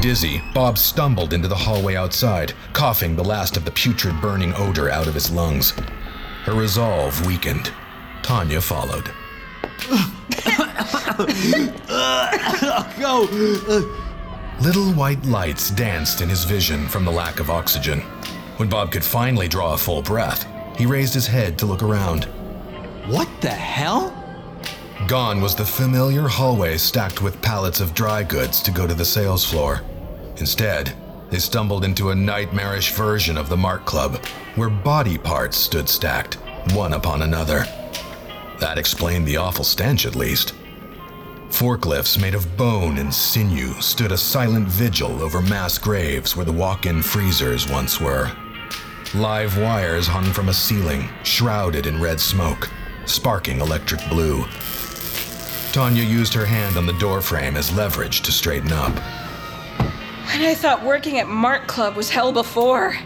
Dizzy, 0.00 0.42
Bob 0.54 0.76
stumbled 0.76 1.32
into 1.32 1.46
the 1.46 1.54
hallway 1.54 1.94
outside, 1.94 2.52
coughing 2.72 3.14
the 3.14 3.22
last 3.22 3.56
of 3.56 3.64
the 3.64 3.70
putrid 3.70 4.20
burning 4.20 4.52
odor 4.54 4.90
out 4.90 5.06
of 5.06 5.14
his 5.14 5.30
lungs. 5.30 5.72
Her 6.44 6.54
resolve 6.54 7.26
weakened. 7.26 7.72
Tanya 8.22 8.60
followed. 8.60 9.10
Go. 13.00 13.22
Little 14.60 14.92
white 14.92 15.24
lights 15.24 15.70
danced 15.70 16.20
in 16.20 16.28
his 16.28 16.44
vision 16.44 16.86
from 16.86 17.04
the 17.04 17.10
lack 17.10 17.40
of 17.40 17.50
oxygen. 17.50 18.00
When 18.58 18.68
Bob 18.68 18.92
could 18.92 19.04
finally 19.04 19.48
draw 19.48 19.72
a 19.72 19.78
full 19.78 20.02
breath, 20.02 20.46
he 20.76 20.86
raised 20.86 21.14
his 21.14 21.26
head 21.26 21.58
to 21.58 21.66
look 21.66 21.82
around. 21.82 22.24
What 23.06 23.28
the 23.40 23.48
hell? 23.48 24.12
Gone 25.08 25.40
was 25.40 25.54
the 25.54 25.64
familiar 25.64 26.28
hallway 26.28 26.76
stacked 26.76 27.22
with 27.22 27.40
pallets 27.42 27.80
of 27.80 27.94
dry 27.94 28.22
goods 28.22 28.62
to 28.62 28.70
go 28.70 28.86
to 28.86 28.94
the 28.94 29.04
sales 29.04 29.44
floor. 29.44 29.82
Instead, 30.36 30.94
they 31.34 31.40
stumbled 31.40 31.84
into 31.84 32.10
a 32.10 32.14
nightmarish 32.14 32.92
version 32.92 33.36
of 33.36 33.48
the 33.48 33.56
Mart 33.56 33.84
Club, 33.84 34.24
where 34.54 34.70
body 34.70 35.18
parts 35.18 35.56
stood 35.56 35.88
stacked, 35.88 36.34
one 36.74 36.92
upon 36.92 37.22
another. 37.22 37.64
That 38.60 38.78
explained 38.78 39.26
the 39.26 39.38
awful 39.38 39.64
stench, 39.64 40.06
at 40.06 40.14
least. 40.14 40.54
Forklifts 41.48 42.20
made 42.20 42.36
of 42.36 42.56
bone 42.56 42.98
and 42.98 43.12
sinew 43.12 43.72
stood 43.80 44.12
a 44.12 44.16
silent 44.16 44.68
vigil 44.68 45.20
over 45.20 45.42
mass 45.42 45.76
graves 45.76 46.36
where 46.36 46.46
the 46.46 46.52
walk 46.52 46.86
in 46.86 47.02
freezers 47.02 47.68
once 47.68 48.00
were. 48.00 48.30
Live 49.12 49.58
wires 49.58 50.06
hung 50.06 50.32
from 50.32 50.50
a 50.50 50.54
ceiling, 50.54 51.08
shrouded 51.24 51.88
in 51.88 52.00
red 52.00 52.20
smoke, 52.20 52.70
sparking 53.06 53.60
electric 53.60 54.08
blue. 54.08 54.44
Tanya 55.72 56.04
used 56.04 56.32
her 56.32 56.46
hand 56.46 56.76
on 56.76 56.86
the 56.86 56.98
doorframe 57.00 57.56
as 57.56 57.74
leverage 57.74 58.20
to 58.20 58.30
straighten 58.30 58.70
up. 58.70 59.23
And 60.34 60.42
I 60.42 60.54
thought 60.56 60.82
working 60.82 61.20
at 61.20 61.28
Mart 61.28 61.68
Club 61.68 61.94
was 61.94 62.10
hell 62.10 62.32
before. 62.32 62.96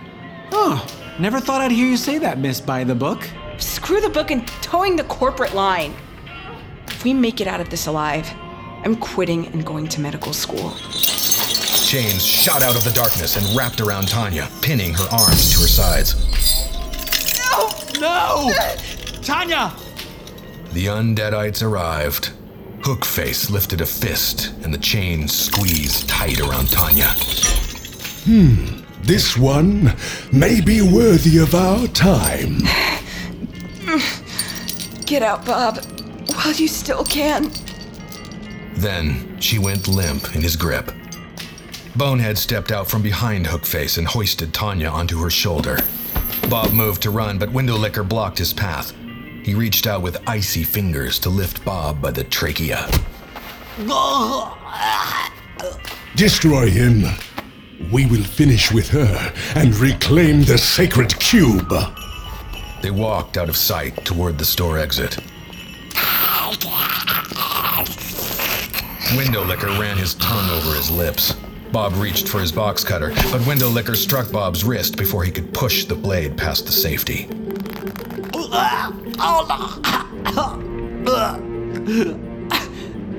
Oh, 0.50 0.82
never 1.18 1.40
thought 1.40 1.60
I'd 1.60 1.70
hear 1.70 1.86
you 1.86 1.98
say 1.98 2.16
that, 2.16 2.38
Miss 2.38 2.58
By 2.58 2.84
the 2.84 2.94
Book. 2.94 3.28
Screw 3.58 4.00
the 4.00 4.08
book 4.08 4.30
and 4.30 4.48
towing 4.62 4.96
the 4.96 5.04
corporate 5.04 5.54
line. 5.54 5.92
If 6.86 7.04
we 7.04 7.12
make 7.12 7.42
it 7.42 7.46
out 7.46 7.60
of 7.60 7.68
this 7.68 7.86
alive, 7.86 8.26
I'm 8.82 8.96
quitting 8.96 9.46
and 9.48 9.62
going 9.66 9.88
to 9.88 10.00
medical 10.00 10.32
school. 10.32 10.70
Chains 11.84 12.24
shot 12.24 12.62
out 12.62 12.76
of 12.76 12.84
the 12.84 12.92
darkness 12.92 13.36
and 13.36 13.54
wrapped 13.54 13.82
around 13.82 14.08
Tanya, 14.08 14.48
pinning 14.62 14.94
her 14.94 15.08
arms 15.12 15.52
to 15.52 15.60
her 15.60 15.68
sides. 15.68 16.14
No! 17.52 17.68
No! 18.00 18.52
Tanya! 19.22 19.74
The 20.72 20.86
undeadites 20.86 21.62
arrived. 21.62 22.30
Hookface 22.80 23.50
lifted 23.50 23.80
a 23.80 23.86
fist, 23.86 24.54
and 24.62 24.72
the 24.72 24.78
chains 24.78 25.34
squeezed 25.36 26.08
tight 26.08 26.40
around 26.40 26.70
Tanya. 26.70 27.08
Hmm, 28.24 28.82
this 29.02 29.36
one 29.36 29.94
may 30.32 30.60
be 30.60 30.80
worthy 30.80 31.38
of 31.38 31.54
our 31.54 31.86
time. 31.88 32.58
Get 35.06 35.22
out, 35.22 35.44
Bob, 35.44 35.78
while 36.34 36.54
you 36.54 36.68
still 36.68 37.04
can. 37.04 37.50
Then 38.74 39.40
she 39.40 39.58
went 39.58 39.88
limp 39.88 40.34
in 40.34 40.42
his 40.42 40.56
grip. 40.56 40.92
Bonehead 41.96 42.38
stepped 42.38 42.70
out 42.70 42.88
from 42.88 43.02
behind 43.02 43.46
Hookface 43.46 43.98
and 43.98 44.06
hoisted 44.06 44.54
Tanya 44.54 44.88
onto 44.88 45.18
her 45.18 45.30
shoulder. 45.30 45.78
Bob 46.48 46.72
moved 46.72 47.02
to 47.02 47.10
run, 47.10 47.38
but 47.38 47.48
Windowlicker 47.50 48.08
blocked 48.08 48.38
his 48.38 48.52
path. 48.52 48.92
He 49.48 49.54
reached 49.54 49.86
out 49.86 50.02
with 50.02 50.18
icy 50.28 50.62
fingers 50.62 51.18
to 51.20 51.30
lift 51.30 51.64
Bob 51.64 52.02
by 52.02 52.10
the 52.10 52.22
trachea. 52.22 52.86
Destroy 56.16 56.68
him. 56.68 57.04
We 57.90 58.04
will 58.04 58.24
finish 58.24 58.70
with 58.70 58.90
her 58.90 59.32
and 59.54 59.74
reclaim 59.76 60.42
the 60.42 60.58
sacred 60.58 61.18
cube. 61.18 61.72
They 62.82 62.90
walked 62.90 63.38
out 63.38 63.48
of 63.48 63.56
sight 63.56 64.04
toward 64.04 64.36
the 64.36 64.44
store 64.44 64.78
exit. 64.78 65.16
Windowlicker 69.16 69.80
ran 69.80 69.96
his 69.96 70.12
tongue 70.16 70.50
over 70.50 70.76
his 70.76 70.90
lips. 70.90 71.32
Bob 71.72 71.94
reached 71.96 72.28
for 72.28 72.38
his 72.38 72.52
box 72.52 72.84
cutter, 72.84 73.14
but 73.32 73.40
Windowlicker 73.46 73.96
struck 73.96 74.30
Bob's 74.30 74.62
wrist 74.62 74.98
before 74.98 75.24
he 75.24 75.30
could 75.30 75.54
push 75.54 75.86
the 75.86 75.94
blade 75.94 76.36
past 76.36 76.66
the 76.66 76.72
safety. 76.72 77.30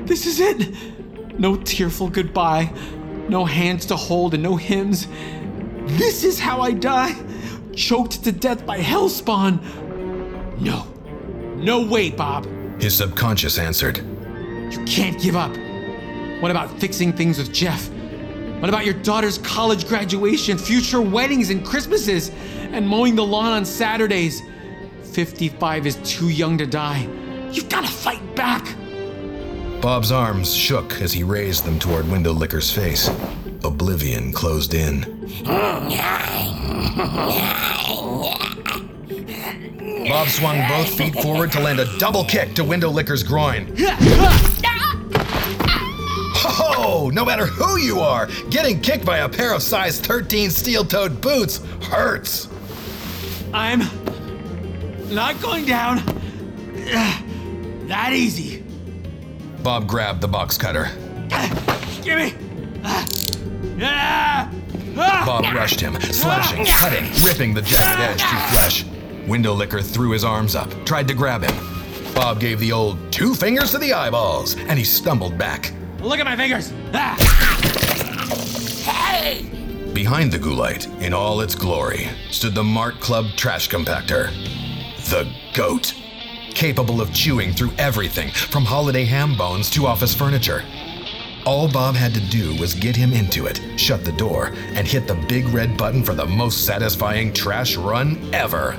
This 0.06 0.26
is 0.26 0.40
it. 0.40 0.74
No 1.40 1.56
tearful 1.56 2.10
goodbye, 2.10 2.74
no 3.30 3.46
hands 3.46 3.86
to 3.88 3.96
hold, 3.96 4.34
and 4.34 4.44
no 4.44 4.56
hymns. 4.56 5.08
This 5.98 6.24
is 6.24 6.40
how 6.40 6.62
I 6.62 6.72
die, 6.72 7.16
choked 7.76 8.24
to 8.24 8.32
death 8.32 8.66
by 8.66 8.80
hellspawn. 8.80 9.62
No, 10.60 10.86
no 11.56 11.86
way, 11.86 12.10
Bob. 12.10 12.48
His 12.82 12.98
subconscious 12.98 13.58
answered. 13.58 14.00
You 14.72 14.84
can't 14.86 15.20
give 15.22 15.36
up. 15.36 15.56
What 16.42 16.52
about 16.52 16.80
fixing 16.80 17.14
things 17.14 17.38
with 17.38 17.54
Jeff? 17.54 17.90
What 18.60 18.70
about 18.70 18.86
your 18.86 18.96
daughter's 18.96 19.38
college 19.38 19.88
graduation, 19.88 20.58
future 20.58 21.02
weddings 21.02 21.50
and 21.50 21.66
Christmases, 21.66 22.32
and 22.72 22.88
mowing 22.88 23.16
the 23.16 23.26
lawn 23.26 23.52
on 23.52 23.64
Saturdays? 23.64 24.42
55 25.10 25.86
is 25.88 25.96
too 26.04 26.30
young 26.30 26.58
to 26.58 26.66
die. 26.66 27.08
You've 27.52 27.70
got 27.70 27.86
to 27.86 27.92
fight 27.92 28.36
back. 28.36 28.66
Bob's 29.82 30.12
arms 30.12 30.54
shook 30.54 31.02
as 31.02 31.14
he 31.14 31.24
raised 31.24 31.66
them 31.66 31.80
toward 31.80 32.06
Windowlicker's 32.06 32.72
face. 32.72 33.10
Oblivion 33.64 34.32
closed 34.34 34.74
in. 34.74 35.02
Bob 40.08 40.28
swung 40.28 40.68
both 40.68 40.98
feet 40.98 41.14
forward 41.22 41.52
to 41.52 41.60
land 41.60 41.80
a 41.80 41.98
double 41.98 42.24
kick 42.24 42.54
to 42.56 42.64
Windowlicker's 42.64 43.24
groin. 43.24 43.74
Ho! 46.42 47.10
No, 47.10 47.10
no 47.10 47.26
matter 47.26 47.46
who 47.46 47.78
you 47.78 48.00
are, 48.00 48.28
getting 48.50 48.82
kicked 48.82 49.06
by 49.06 49.20
a 49.20 49.30
pair 49.30 49.54
of 49.54 49.62
size 49.62 50.00
13 50.00 50.50
steel 50.50 50.84
toed 50.84 51.22
boots 51.22 51.58
hurts. 51.84 52.48
I'm 53.54 53.82
not 55.10 55.42
going 55.42 55.66
down 55.66 55.98
that 57.88 58.12
easy. 58.14 58.64
Bob 59.64 59.88
grabbed 59.88 60.22
the 60.22 60.28
box 60.28 60.58
cutter. 60.58 60.90
Give 62.04 62.18
me. 62.18 62.34
Bob 64.96 65.44
rushed 65.54 65.80
him, 65.80 66.00
slashing, 66.02 66.66
cutting, 66.66 67.06
ripping 67.24 67.54
the 67.54 67.62
jagged 67.62 68.00
edge 68.00 68.22
to 68.22 68.38
flesh. 68.54 68.86
Window 69.28 69.54
Licker 69.54 69.82
threw 69.82 70.12
his 70.12 70.24
arms 70.24 70.56
up, 70.56 70.70
tried 70.86 71.08
to 71.08 71.14
grab 71.14 71.44
him. 71.44 72.14
Bob 72.14 72.40
gave 72.40 72.60
the 72.60 72.72
old 72.72 72.98
two 73.12 73.34
fingers 73.34 73.72
to 73.72 73.78
the 73.78 73.94
eyeballs, 73.94 74.56
and 74.58 74.78
he 74.78 74.84
stumbled 74.84 75.38
back. 75.38 75.72
Look 76.00 76.20
at 76.20 76.26
my 76.26 76.36
fingers. 76.36 76.72
Hey! 78.84 79.46
Behind 79.94 80.32
the 80.32 80.40
Ghoulite, 80.40 80.88
in 81.02 81.14
all 81.14 81.42
its 81.42 81.56
glory, 81.56 82.08
stood 82.32 82.56
the 82.56 82.64
Mart 82.64 83.00
Club 83.00 83.26
trash 83.36 83.70
compactor. 83.70 84.32
The 85.10 85.28
GOAT. 85.56 85.96
Capable 86.54 87.02
of 87.02 87.12
chewing 87.12 87.52
through 87.52 87.72
everything, 87.80 88.30
from 88.30 88.64
holiday 88.64 89.06
ham 89.06 89.36
bones 89.36 89.68
to 89.72 89.88
office 89.88 90.14
furniture. 90.14 90.64
All 91.48 91.68
Bob 91.68 91.96
had 91.96 92.14
to 92.14 92.20
do 92.20 92.56
was 92.60 92.76
get 92.76 92.96
him 92.96 93.12
into 93.12 93.48
it, 93.48 93.60
shut 93.76 94.06
the 94.06 94.12
door, 94.12 94.52
and 94.76 94.88
hit 94.88 95.08
the 95.08 95.16
big 95.28 95.48
red 95.48 95.76
button 95.76 96.04
for 96.04 96.14
the 96.14 96.28
most 96.28 96.64
satisfying 96.64 97.34
trash 97.34 97.76
run 97.76 98.20
ever. 98.36 98.78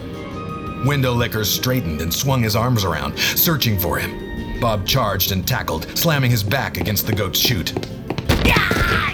Window 0.86 1.12
Licker 1.12 1.44
straightened 1.44 2.00
and 2.00 2.14
swung 2.14 2.44
his 2.44 2.54
arms 2.54 2.84
around, 2.84 3.18
searching 3.18 3.76
for 3.76 3.98
him. 3.98 4.60
Bob 4.60 4.86
charged 4.86 5.32
and 5.32 5.48
tackled, 5.48 5.98
slamming 5.98 6.30
his 6.30 6.44
back 6.44 6.76
against 6.76 7.08
the 7.08 7.12
goat's 7.12 7.40
chute. 7.40 7.74
Ah, 8.46 9.12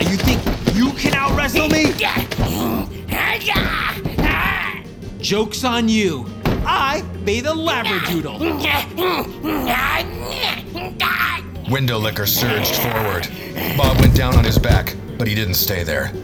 you 0.00 0.18
think 0.18 0.42
you 0.76 0.92
can 0.92 1.14
out 1.14 1.34
wrestle 1.34 1.70
me? 1.70 1.94
Joke's 5.28 5.62
on 5.62 5.90
you. 5.90 6.24
I 6.64 7.02
be 7.22 7.42
the 7.42 7.50
labradoodle. 7.52 8.40
Window 11.70 11.98
Licker 11.98 12.24
surged 12.24 12.76
forward. 12.76 13.28
Bob 13.76 14.00
went 14.00 14.16
down 14.16 14.38
on 14.38 14.44
his 14.44 14.58
back, 14.58 14.96
but 15.18 15.28
he 15.28 15.34
didn't 15.34 15.56
stay 15.56 15.82
there. 15.84 16.14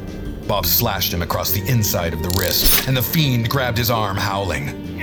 Bob 0.48 0.64
slashed 0.64 1.12
him 1.12 1.20
across 1.20 1.52
the 1.52 1.60
inside 1.70 2.14
of 2.14 2.22
the 2.22 2.30
wrist, 2.40 2.88
and 2.88 2.96
the 2.96 3.02
fiend 3.02 3.50
grabbed 3.50 3.76
his 3.76 3.90
arm, 3.90 4.16
howling. 4.16 4.98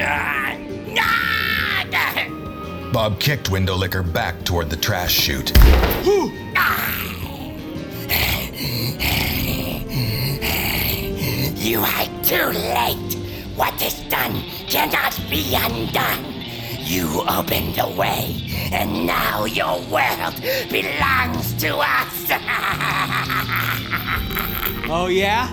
Bob 2.92 3.20
kicked 3.20 3.52
Window 3.52 3.76
Licker 3.76 4.02
back 4.02 4.44
toward 4.44 4.72
the 4.72 4.78
trash 4.78 5.14
chute. 5.14 5.52
You 11.64 11.82
are 11.82 12.24
too 12.24 12.48
late. 12.48 13.11
What 13.56 13.82
is 13.82 14.00
done 14.10 14.42
cannot 14.68 15.20
be 15.30 15.56
undone. 15.56 16.26
You 16.80 17.24
opened 17.28 17.76
the 17.76 17.88
way, 17.98 18.36
and 18.72 19.06
now 19.06 19.46
your 19.46 19.80
world 19.90 20.42
belongs 20.70 21.54
to 21.62 21.78
us. 21.78 22.32
Oh, 24.94 25.08
yeah? 25.08 25.48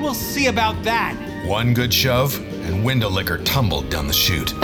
We'll 0.00 0.14
see 0.14 0.46
about 0.46 0.80
that. 0.84 1.16
One 1.44 1.74
good 1.74 1.92
shove, 1.92 2.38
and 2.66 2.84
Window 2.84 3.08
Licker 3.08 3.38
tumbled 3.38 3.90
down 3.90 4.06
the 4.06 4.12
chute. 4.12 4.54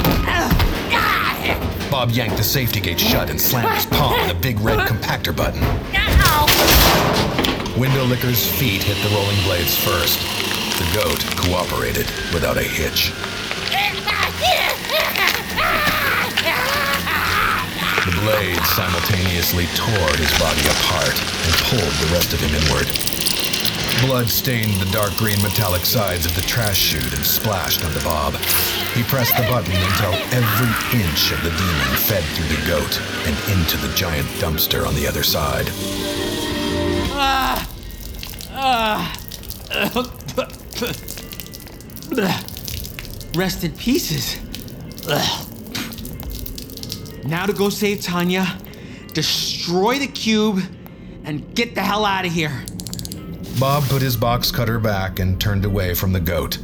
Bob 1.90 2.11
yanked 2.11 2.37
the 2.37 2.44
safety 2.44 2.79
gate 2.81 3.00
shut 3.00 3.31
and 3.31 3.40
slammed 3.40 3.74
his 3.74 3.87
palm 3.87 4.12
on 4.12 4.29
the 4.29 4.35
big 4.35 4.61
red 4.61 4.79
compactor 4.87 5.35
button. 5.35 5.61
Window 7.81 8.05
Licker's 8.05 8.48
feet 8.48 8.81
hit 8.85 8.96
the 9.02 9.12
rolling 9.12 9.42
blades 9.42 9.76
first. 9.76 10.36
The 10.77 10.93
goat 10.93 11.25
cooperated 11.37 12.07
without 12.35 12.59
a 12.59 12.62
hitch. 12.62 13.12
The 18.05 18.12
blades 18.21 18.69
simultaneously 18.69 19.65
tore 19.75 20.17
his 20.17 20.31
body 20.39 20.61
apart 20.69 21.17
and 21.17 21.55
pulled 21.65 21.95
the 21.97 22.12
rest 22.12 22.35
of 22.35 22.41
him 22.41 22.55
inward. 22.55 22.93
Blood 24.07 24.29
stained 24.29 24.75
the 24.75 24.91
dark 24.93 25.17
green 25.17 25.41
metallic 25.41 25.87
sides 25.87 26.27
of 26.27 26.35
the 26.35 26.43
trash 26.43 26.77
chute 26.77 27.15
and 27.15 27.25
splashed 27.25 27.83
onto 27.83 28.05
Bob. 28.05 28.35
He 28.93 29.03
pressed 29.03 29.35
the 29.35 29.49
button 29.49 29.73
until 29.73 30.12
every 30.37 31.01
inch 31.01 31.33
of 31.33 31.43
the 31.43 31.57
demon 31.57 31.97
fed 32.05 32.23
through 32.37 32.55
the 32.55 32.67
goat 32.67 33.01
and 33.25 33.59
into 33.59 33.79
the 33.79 33.95
giant 33.95 34.29
dumpster 34.41 34.87
on 34.87 34.95
the 34.95 35.09
other 35.09 35.23
side. 35.23 35.71
Ah! 37.17 37.67
Ah! 38.53 39.23
Rest 43.35 43.65
in 43.65 43.73
pieces. 43.73 44.39
Now 47.25 47.47
to 47.47 47.53
go 47.53 47.71
save 47.71 48.03
Tanya, 48.03 48.47
destroy 49.12 49.99
the 49.99 50.07
cube, 50.07 50.61
and 51.25 51.55
get 51.55 51.75
the 51.75 51.83
hell 51.83 52.05
out 52.05 52.25
of 52.25 52.33
here. 52.33 52.65
Bob 53.59 53.85
put 53.85 54.03
his 54.03 54.17
box 54.17 54.51
cutter 54.51 54.79
back 54.79 55.19
and 55.19 55.41
turned 55.41 55.65
away 55.65 55.95
from 55.95 56.12
the 56.12 56.21
goat, 56.21 56.59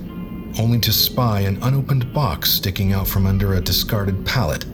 only 0.59 0.79
to 0.81 0.93
spy 0.93 1.41
an 1.41 1.63
unopened 1.63 2.13
box 2.13 2.51
sticking 2.51 2.93
out 2.93 3.09
from 3.09 3.27
under 3.27 3.55
a 3.55 3.61
discarded 3.61 4.27
pallet. 4.27 4.65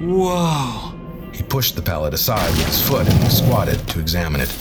Whoa. 0.00 0.92
He 1.32 1.42
pushed 1.42 1.76
the 1.76 1.82
pallet 1.82 2.14
aside 2.14 2.50
with 2.50 2.66
his 2.66 2.82
foot 2.82 3.08
and 3.08 3.32
squatted 3.32 3.86
to 3.88 4.00
examine 4.00 4.40
it. 4.40 4.52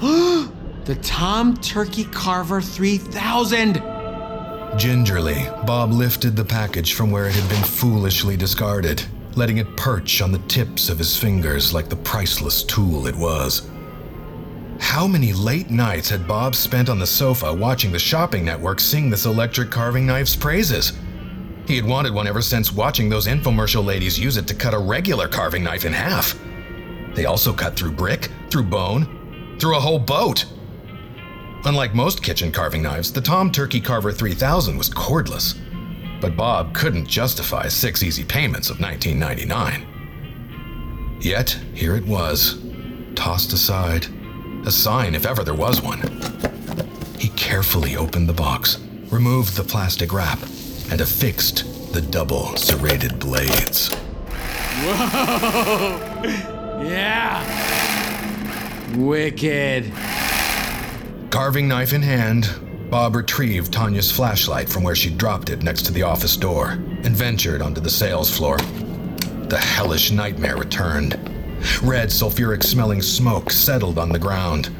the 0.84 0.94
Tom 0.96 1.56
Turkey 1.58 2.04
Carver 2.04 2.60
3000. 2.60 3.82
Gingerly, 4.78 5.46
Bob 5.66 5.92
lifted 5.92 6.36
the 6.36 6.44
package 6.44 6.94
from 6.94 7.10
where 7.10 7.26
it 7.26 7.34
had 7.34 7.48
been 7.48 7.62
foolishly 7.62 8.36
discarded, 8.36 9.04
letting 9.34 9.58
it 9.58 9.76
perch 9.76 10.22
on 10.22 10.32
the 10.32 10.38
tips 10.40 10.88
of 10.88 10.98
his 10.98 11.16
fingers 11.16 11.74
like 11.74 11.88
the 11.88 11.96
priceless 11.96 12.62
tool 12.62 13.06
it 13.06 13.14
was. 13.14 13.68
How 14.78 15.06
many 15.06 15.32
late 15.32 15.70
nights 15.70 16.08
had 16.08 16.26
Bob 16.26 16.54
spent 16.54 16.88
on 16.88 16.98
the 16.98 17.06
sofa 17.06 17.52
watching 17.52 17.92
the 17.92 17.98
shopping 17.98 18.44
network 18.44 18.80
sing 18.80 19.10
this 19.10 19.26
electric 19.26 19.70
carving 19.70 20.06
knife's 20.06 20.34
praises? 20.34 20.94
He 21.66 21.76
had 21.76 21.84
wanted 21.84 22.14
one 22.14 22.26
ever 22.26 22.42
since 22.42 22.72
watching 22.72 23.08
those 23.08 23.26
infomercial 23.26 23.84
ladies 23.84 24.18
use 24.18 24.36
it 24.36 24.46
to 24.48 24.54
cut 24.54 24.74
a 24.74 24.78
regular 24.78 25.28
carving 25.28 25.62
knife 25.62 25.84
in 25.84 25.92
half. 25.92 26.34
They 27.14 27.26
also 27.26 27.52
cut 27.52 27.76
through 27.76 27.92
brick, 27.92 28.28
through 28.50 28.64
bone, 28.64 29.56
through 29.60 29.76
a 29.76 29.80
whole 29.80 29.98
boat. 29.98 30.46
Unlike 31.66 31.94
most 31.94 32.22
kitchen 32.22 32.50
carving 32.50 32.82
knives, 32.82 33.12
the 33.12 33.20
Tom 33.20 33.52
Turkey 33.52 33.80
Carver 33.80 34.12
3000 34.12 34.78
was 34.78 34.88
cordless. 34.88 35.58
But 36.20 36.36
Bob 36.36 36.74
couldn't 36.74 37.06
justify 37.06 37.68
six 37.68 38.02
easy 38.02 38.24
payments 38.24 38.70
of 38.70 38.80
1999. 38.80 41.18
Yet, 41.20 41.50
here 41.74 41.96
it 41.96 42.06
was, 42.06 42.62
tossed 43.14 43.52
aside, 43.52 44.06
a 44.64 44.70
sign 44.70 45.14
if 45.14 45.26
ever 45.26 45.44
there 45.44 45.52
was 45.52 45.82
one. 45.82 46.00
He 47.18 47.28
carefully 47.30 47.94
opened 47.94 48.26
the 48.28 48.32
box, 48.32 48.78
removed 49.10 49.54
the 49.54 49.64
plastic 49.64 50.14
wrap, 50.14 50.40
and 50.90 51.02
affixed 51.02 51.92
the 51.92 52.00
double 52.00 52.56
serrated 52.56 53.18
blades. 53.18 53.92
Whoa! 54.82 56.46
Yeah! 56.80 57.44
Wicked. 58.96 59.92
Carving 61.30 61.68
knife 61.68 61.92
in 61.92 62.02
hand, 62.02 62.50
Bob 62.90 63.14
retrieved 63.14 63.72
Tanya's 63.72 64.10
flashlight 64.10 64.68
from 64.68 64.82
where 64.82 64.96
she 64.96 65.10
dropped 65.10 65.48
it 65.48 65.62
next 65.62 65.82
to 65.82 65.92
the 65.92 66.02
office 66.02 66.36
door 66.36 66.70
and 66.70 67.14
ventured 67.16 67.62
onto 67.62 67.80
the 67.80 67.88
sales 67.88 68.36
floor. 68.36 68.56
The 68.58 69.56
hellish 69.56 70.10
nightmare 70.10 70.56
returned. 70.56 71.14
Red, 71.82 72.08
sulfuric 72.08 72.64
smelling 72.64 73.00
smoke 73.00 73.52
settled 73.52 73.96
on 73.96 74.08
the 74.08 74.18
ground, 74.18 74.74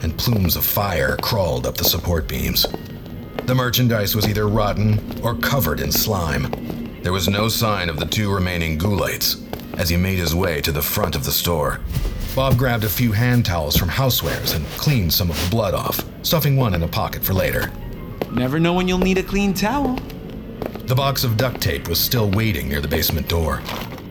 and 0.00 0.16
plumes 0.16 0.56
of 0.56 0.64
fire 0.64 1.18
crawled 1.18 1.66
up 1.66 1.76
the 1.76 1.84
support 1.84 2.26
beams. 2.26 2.64
The 3.44 3.54
merchandise 3.54 4.16
was 4.16 4.26
either 4.26 4.48
rotten 4.48 5.20
or 5.22 5.34
covered 5.34 5.80
in 5.80 5.92
slime. 5.92 6.50
There 7.02 7.12
was 7.12 7.28
no 7.28 7.50
sign 7.50 7.90
of 7.90 7.98
the 7.98 8.06
two 8.06 8.32
remaining 8.32 8.78
ghoulites 8.78 9.49
as 9.80 9.88
he 9.88 9.96
made 9.96 10.18
his 10.18 10.34
way 10.34 10.60
to 10.60 10.70
the 10.70 10.82
front 10.82 11.16
of 11.16 11.24
the 11.24 11.32
store. 11.32 11.80
Bob 12.36 12.58
grabbed 12.58 12.84
a 12.84 12.88
few 12.88 13.12
hand 13.12 13.46
towels 13.46 13.78
from 13.78 13.88
housewares 13.88 14.54
and 14.54 14.66
cleaned 14.76 15.10
some 15.10 15.30
of 15.30 15.42
the 15.42 15.50
blood 15.50 15.72
off, 15.72 16.04
stuffing 16.22 16.54
one 16.54 16.74
in 16.74 16.82
a 16.82 16.88
pocket 16.88 17.24
for 17.24 17.32
later. 17.32 17.72
Never 18.30 18.60
know 18.60 18.74
when 18.74 18.86
you'll 18.86 18.98
need 18.98 19.16
a 19.16 19.22
clean 19.22 19.54
towel. 19.54 19.98
The 20.84 20.94
box 20.94 21.24
of 21.24 21.38
duct 21.38 21.62
tape 21.62 21.88
was 21.88 21.98
still 21.98 22.30
waiting 22.30 22.68
near 22.68 22.82
the 22.82 22.88
basement 22.88 23.26
door. 23.26 23.62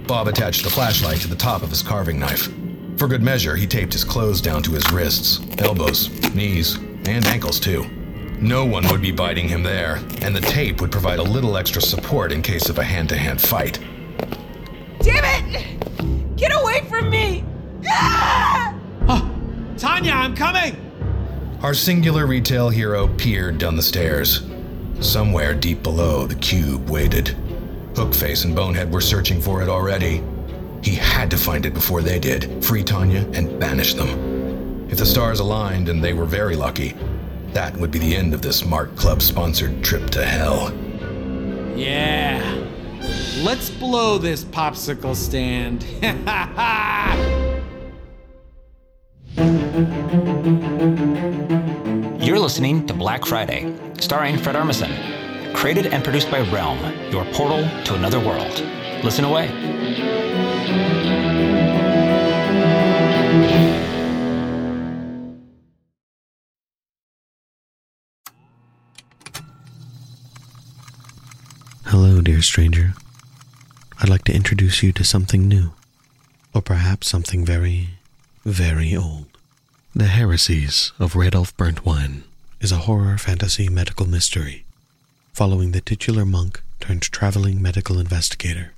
Bob 0.07 0.27
attached 0.27 0.63
the 0.63 0.71
flashlight 0.71 1.21
to 1.21 1.27
the 1.27 1.35
top 1.35 1.61
of 1.61 1.69
his 1.69 1.83
carving 1.83 2.19
knife. 2.19 2.51
For 2.97 3.07
good 3.07 3.21
measure, 3.21 3.55
he 3.55 3.67
taped 3.67 3.93
his 3.93 4.03
clothes 4.03 4.41
down 4.41 4.63
to 4.63 4.71
his 4.71 4.91
wrists, 4.91 5.39
elbows, 5.59 6.09
knees, 6.33 6.77
and 7.05 7.23
ankles, 7.27 7.59
too. 7.59 7.85
No 8.41 8.65
one 8.65 8.87
would 8.87 9.01
be 9.01 9.11
biting 9.11 9.47
him 9.47 9.61
there, 9.61 9.99
and 10.23 10.35
the 10.35 10.41
tape 10.41 10.81
would 10.81 10.91
provide 10.91 11.19
a 11.19 11.23
little 11.23 11.57
extra 11.57 11.81
support 11.81 12.31
in 12.31 12.41
case 12.41 12.69
of 12.69 12.79
a 12.79 12.83
hand 12.83 13.09
to 13.09 13.17
hand 13.17 13.39
fight. 13.39 13.77
Damn 15.01 15.55
it! 15.55 16.35
Get 16.35 16.51
away 16.53 16.81
from 16.89 17.09
me! 17.09 17.43
Ah! 17.87 18.75
Oh, 19.07 19.31
Tanya, 19.77 20.11
I'm 20.11 20.35
coming! 20.35 20.75
Our 21.61 21.73
singular 21.73 22.25
retail 22.25 22.69
hero 22.69 23.07
peered 23.07 23.57
down 23.57 23.75
the 23.75 23.81
stairs. 23.81 24.41
Somewhere 24.99 25.53
deep 25.53 25.83
below, 25.83 26.27
the 26.27 26.35
cube 26.35 26.89
waited. 26.89 27.35
Hookface 27.93 28.45
and 28.45 28.55
Bonehead 28.55 28.91
were 28.91 29.01
searching 29.01 29.41
for 29.41 29.61
it 29.61 29.69
already. 29.69 30.23
He 30.83 30.95
had 30.95 31.29
to 31.31 31.37
find 31.37 31.65
it 31.65 31.73
before 31.73 32.01
they 32.01 32.19
did, 32.19 32.63
free 32.63 32.83
Tanya, 32.83 33.27
and 33.33 33.59
banish 33.59 33.93
them. 33.93 34.87
If 34.89 34.97
the 34.97 35.05
stars 35.05 35.39
aligned 35.39 35.89
and 35.89 36.03
they 36.03 36.13
were 36.13 36.25
very 36.25 36.55
lucky, 36.55 36.95
that 37.53 37.75
would 37.77 37.91
be 37.91 37.99
the 37.99 38.15
end 38.15 38.33
of 38.33 38.41
this 38.41 38.65
Mart 38.65 38.95
Club 38.95 39.21
sponsored 39.21 39.83
trip 39.83 40.09
to 40.11 40.25
hell. 40.25 40.73
Yeah. 41.75 42.58
Let's 43.41 43.69
blow 43.69 44.17
this 44.17 44.43
popsicle 44.43 45.15
stand. 45.15 45.85
You're 52.21 52.37
listening 52.37 52.85
to 52.87 52.93
Black 52.93 53.25
Friday, 53.25 53.73
starring 53.97 54.37
Fred 54.37 54.57
Armisen. 54.57 55.53
Created 55.53 55.93
and 55.93 56.03
produced 56.03 56.29
by 56.29 56.41
Realm, 56.51 56.79
your 57.11 57.23
portal 57.31 57.65
to 57.85 57.95
another 57.95 58.19
world. 58.19 58.61
Listen 59.05 59.23
away. 59.23 59.47
Hello, 71.85 72.19
dear 72.19 72.41
stranger. 72.41 72.95
I'd 74.01 74.07
like 74.07 74.23
to 74.25 74.33
introduce 74.33 74.81
you 74.81 74.93
to 74.93 75.03
something 75.03 75.45
new, 75.45 75.73
or 76.53 76.61
perhaps 76.61 77.09
something 77.09 77.43
very, 77.43 77.89
very 78.45 78.95
old. 78.95 79.25
The 79.93 80.05
Heresies 80.05 80.93
of 80.99 81.15
Radolf 81.15 81.53
Burntwine 81.57 82.23
is 82.61 82.71
a 82.71 82.85
horror 82.87 83.17
fantasy 83.17 83.67
medical 83.67 84.07
mystery 84.07 84.63
following 85.33 85.73
the 85.73 85.81
titular 85.81 86.23
monk 86.23 86.61
turned 86.79 87.01
traveling 87.01 87.61
medical 87.61 87.99
investigator. 87.99 88.71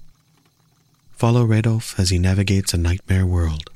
Follow 1.12 1.46
Radolf 1.46 2.00
as 2.00 2.10
he 2.10 2.18
navigates 2.18 2.74
a 2.74 2.78
nightmare 2.78 3.26
world 3.26 3.70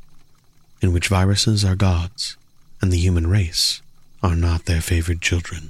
in 0.82 0.94
which 0.94 1.10
viruses 1.10 1.64
are 1.64 1.76
gods 1.76 2.38
and 2.82 2.92
the 2.92 2.98
human 2.98 3.28
race 3.28 3.84
are 4.24 4.36
not 4.36 4.66
their 4.66 4.82
favored 4.82 5.22
children. 5.22 5.70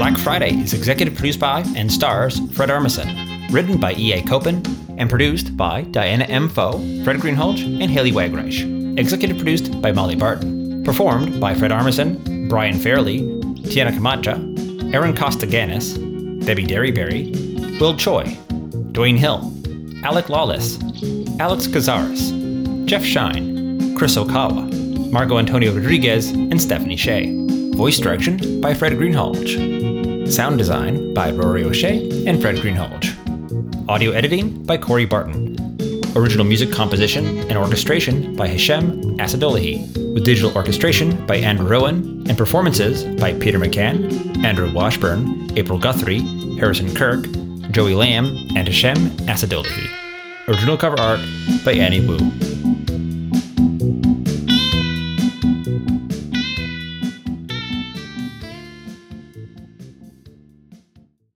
Black 0.00 0.16
Friday 0.16 0.54
is 0.54 0.72
executive 0.72 1.14
produced 1.14 1.38
by 1.38 1.60
and 1.76 1.92
stars 1.92 2.40
Fred 2.54 2.70
Armisen, 2.70 3.52
written 3.52 3.76
by 3.76 3.92
E.A. 3.98 4.22
Copen, 4.22 4.66
and 4.96 5.10
produced 5.10 5.54
by 5.58 5.82
Diana 5.82 6.24
M. 6.24 6.48
Foe, 6.48 6.78
Fred 7.04 7.18
Greenhalgh, 7.18 7.60
and 7.82 7.90
Haley 7.90 8.10
Wagreich. 8.10 8.98
Executive 8.98 9.36
produced 9.36 9.78
by 9.82 9.92
Molly 9.92 10.16
Barton. 10.16 10.82
Performed 10.84 11.38
by 11.38 11.54
Fred 11.54 11.70
Armisen, 11.70 12.48
Brian 12.48 12.78
Fairley, 12.78 13.20
Tiana 13.60 13.92
Camacho, 13.92 14.36
Aaron 14.94 15.14
Costaganis, 15.14 15.98
Debbie 16.46 16.66
Derryberry, 16.66 17.78
Will 17.78 17.94
Choi, 17.94 18.24
Dwayne 18.92 19.18
Hill, 19.18 19.52
Alec 20.02 20.30
Lawless, 20.30 20.78
Alex 21.38 21.66
Cazares, 21.66 22.30
Jeff 22.86 23.04
Shine, 23.04 23.94
Chris 23.98 24.16
Okawa, 24.16 25.12
Margot 25.12 25.36
Antonio 25.36 25.74
Rodriguez, 25.74 26.30
and 26.30 26.58
Stephanie 26.58 26.96
Shea. 26.96 27.36
Voice 27.74 27.98
direction 27.98 28.62
by 28.62 28.72
Fred 28.72 28.94
Greenhalgh. 28.94 29.79
Sound 30.30 30.58
design 30.58 31.12
by 31.12 31.32
Rory 31.32 31.64
O'Shea 31.64 32.24
and 32.24 32.40
Fred 32.40 32.54
Greenhalgh. 32.56 33.88
Audio 33.88 34.12
editing 34.12 34.62
by 34.62 34.78
Corey 34.78 35.04
Barton. 35.04 35.56
Original 36.14 36.44
music 36.44 36.70
composition 36.70 37.26
and 37.50 37.58
orchestration 37.58 38.36
by 38.36 38.46
Hashem 38.46 39.18
Assadullahi, 39.18 40.14
with 40.14 40.24
digital 40.24 40.56
orchestration 40.56 41.26
by 41.26 41.36
Andrew 41.38 41.66
Rowan 41.66 42.24
and 42.28 42.38
performances 42.38 43.02
by 43.20 43.32
Peter 43.34 43.58
McCann, 43.58 44.44
Andrew 44.44 44.72
Washburn, 44.72 45.50
April 45.58 45.80
Guthrie, 45.80 46.20
Harrison 46.58 46.94
Kirk, 46.94 47.24
Joey 47.72 47.94
Lamb, 47.94 48.26
and 48.54 48.68
Hashem 48.68 49.10
Assadullahi. 49.26 49.90
Original 50.46 50.76
cover 50.76 51.00
art 51.00 51.20
by 51.64 51.72
Annie 51.72 52.06
Wu. 52.06 52.18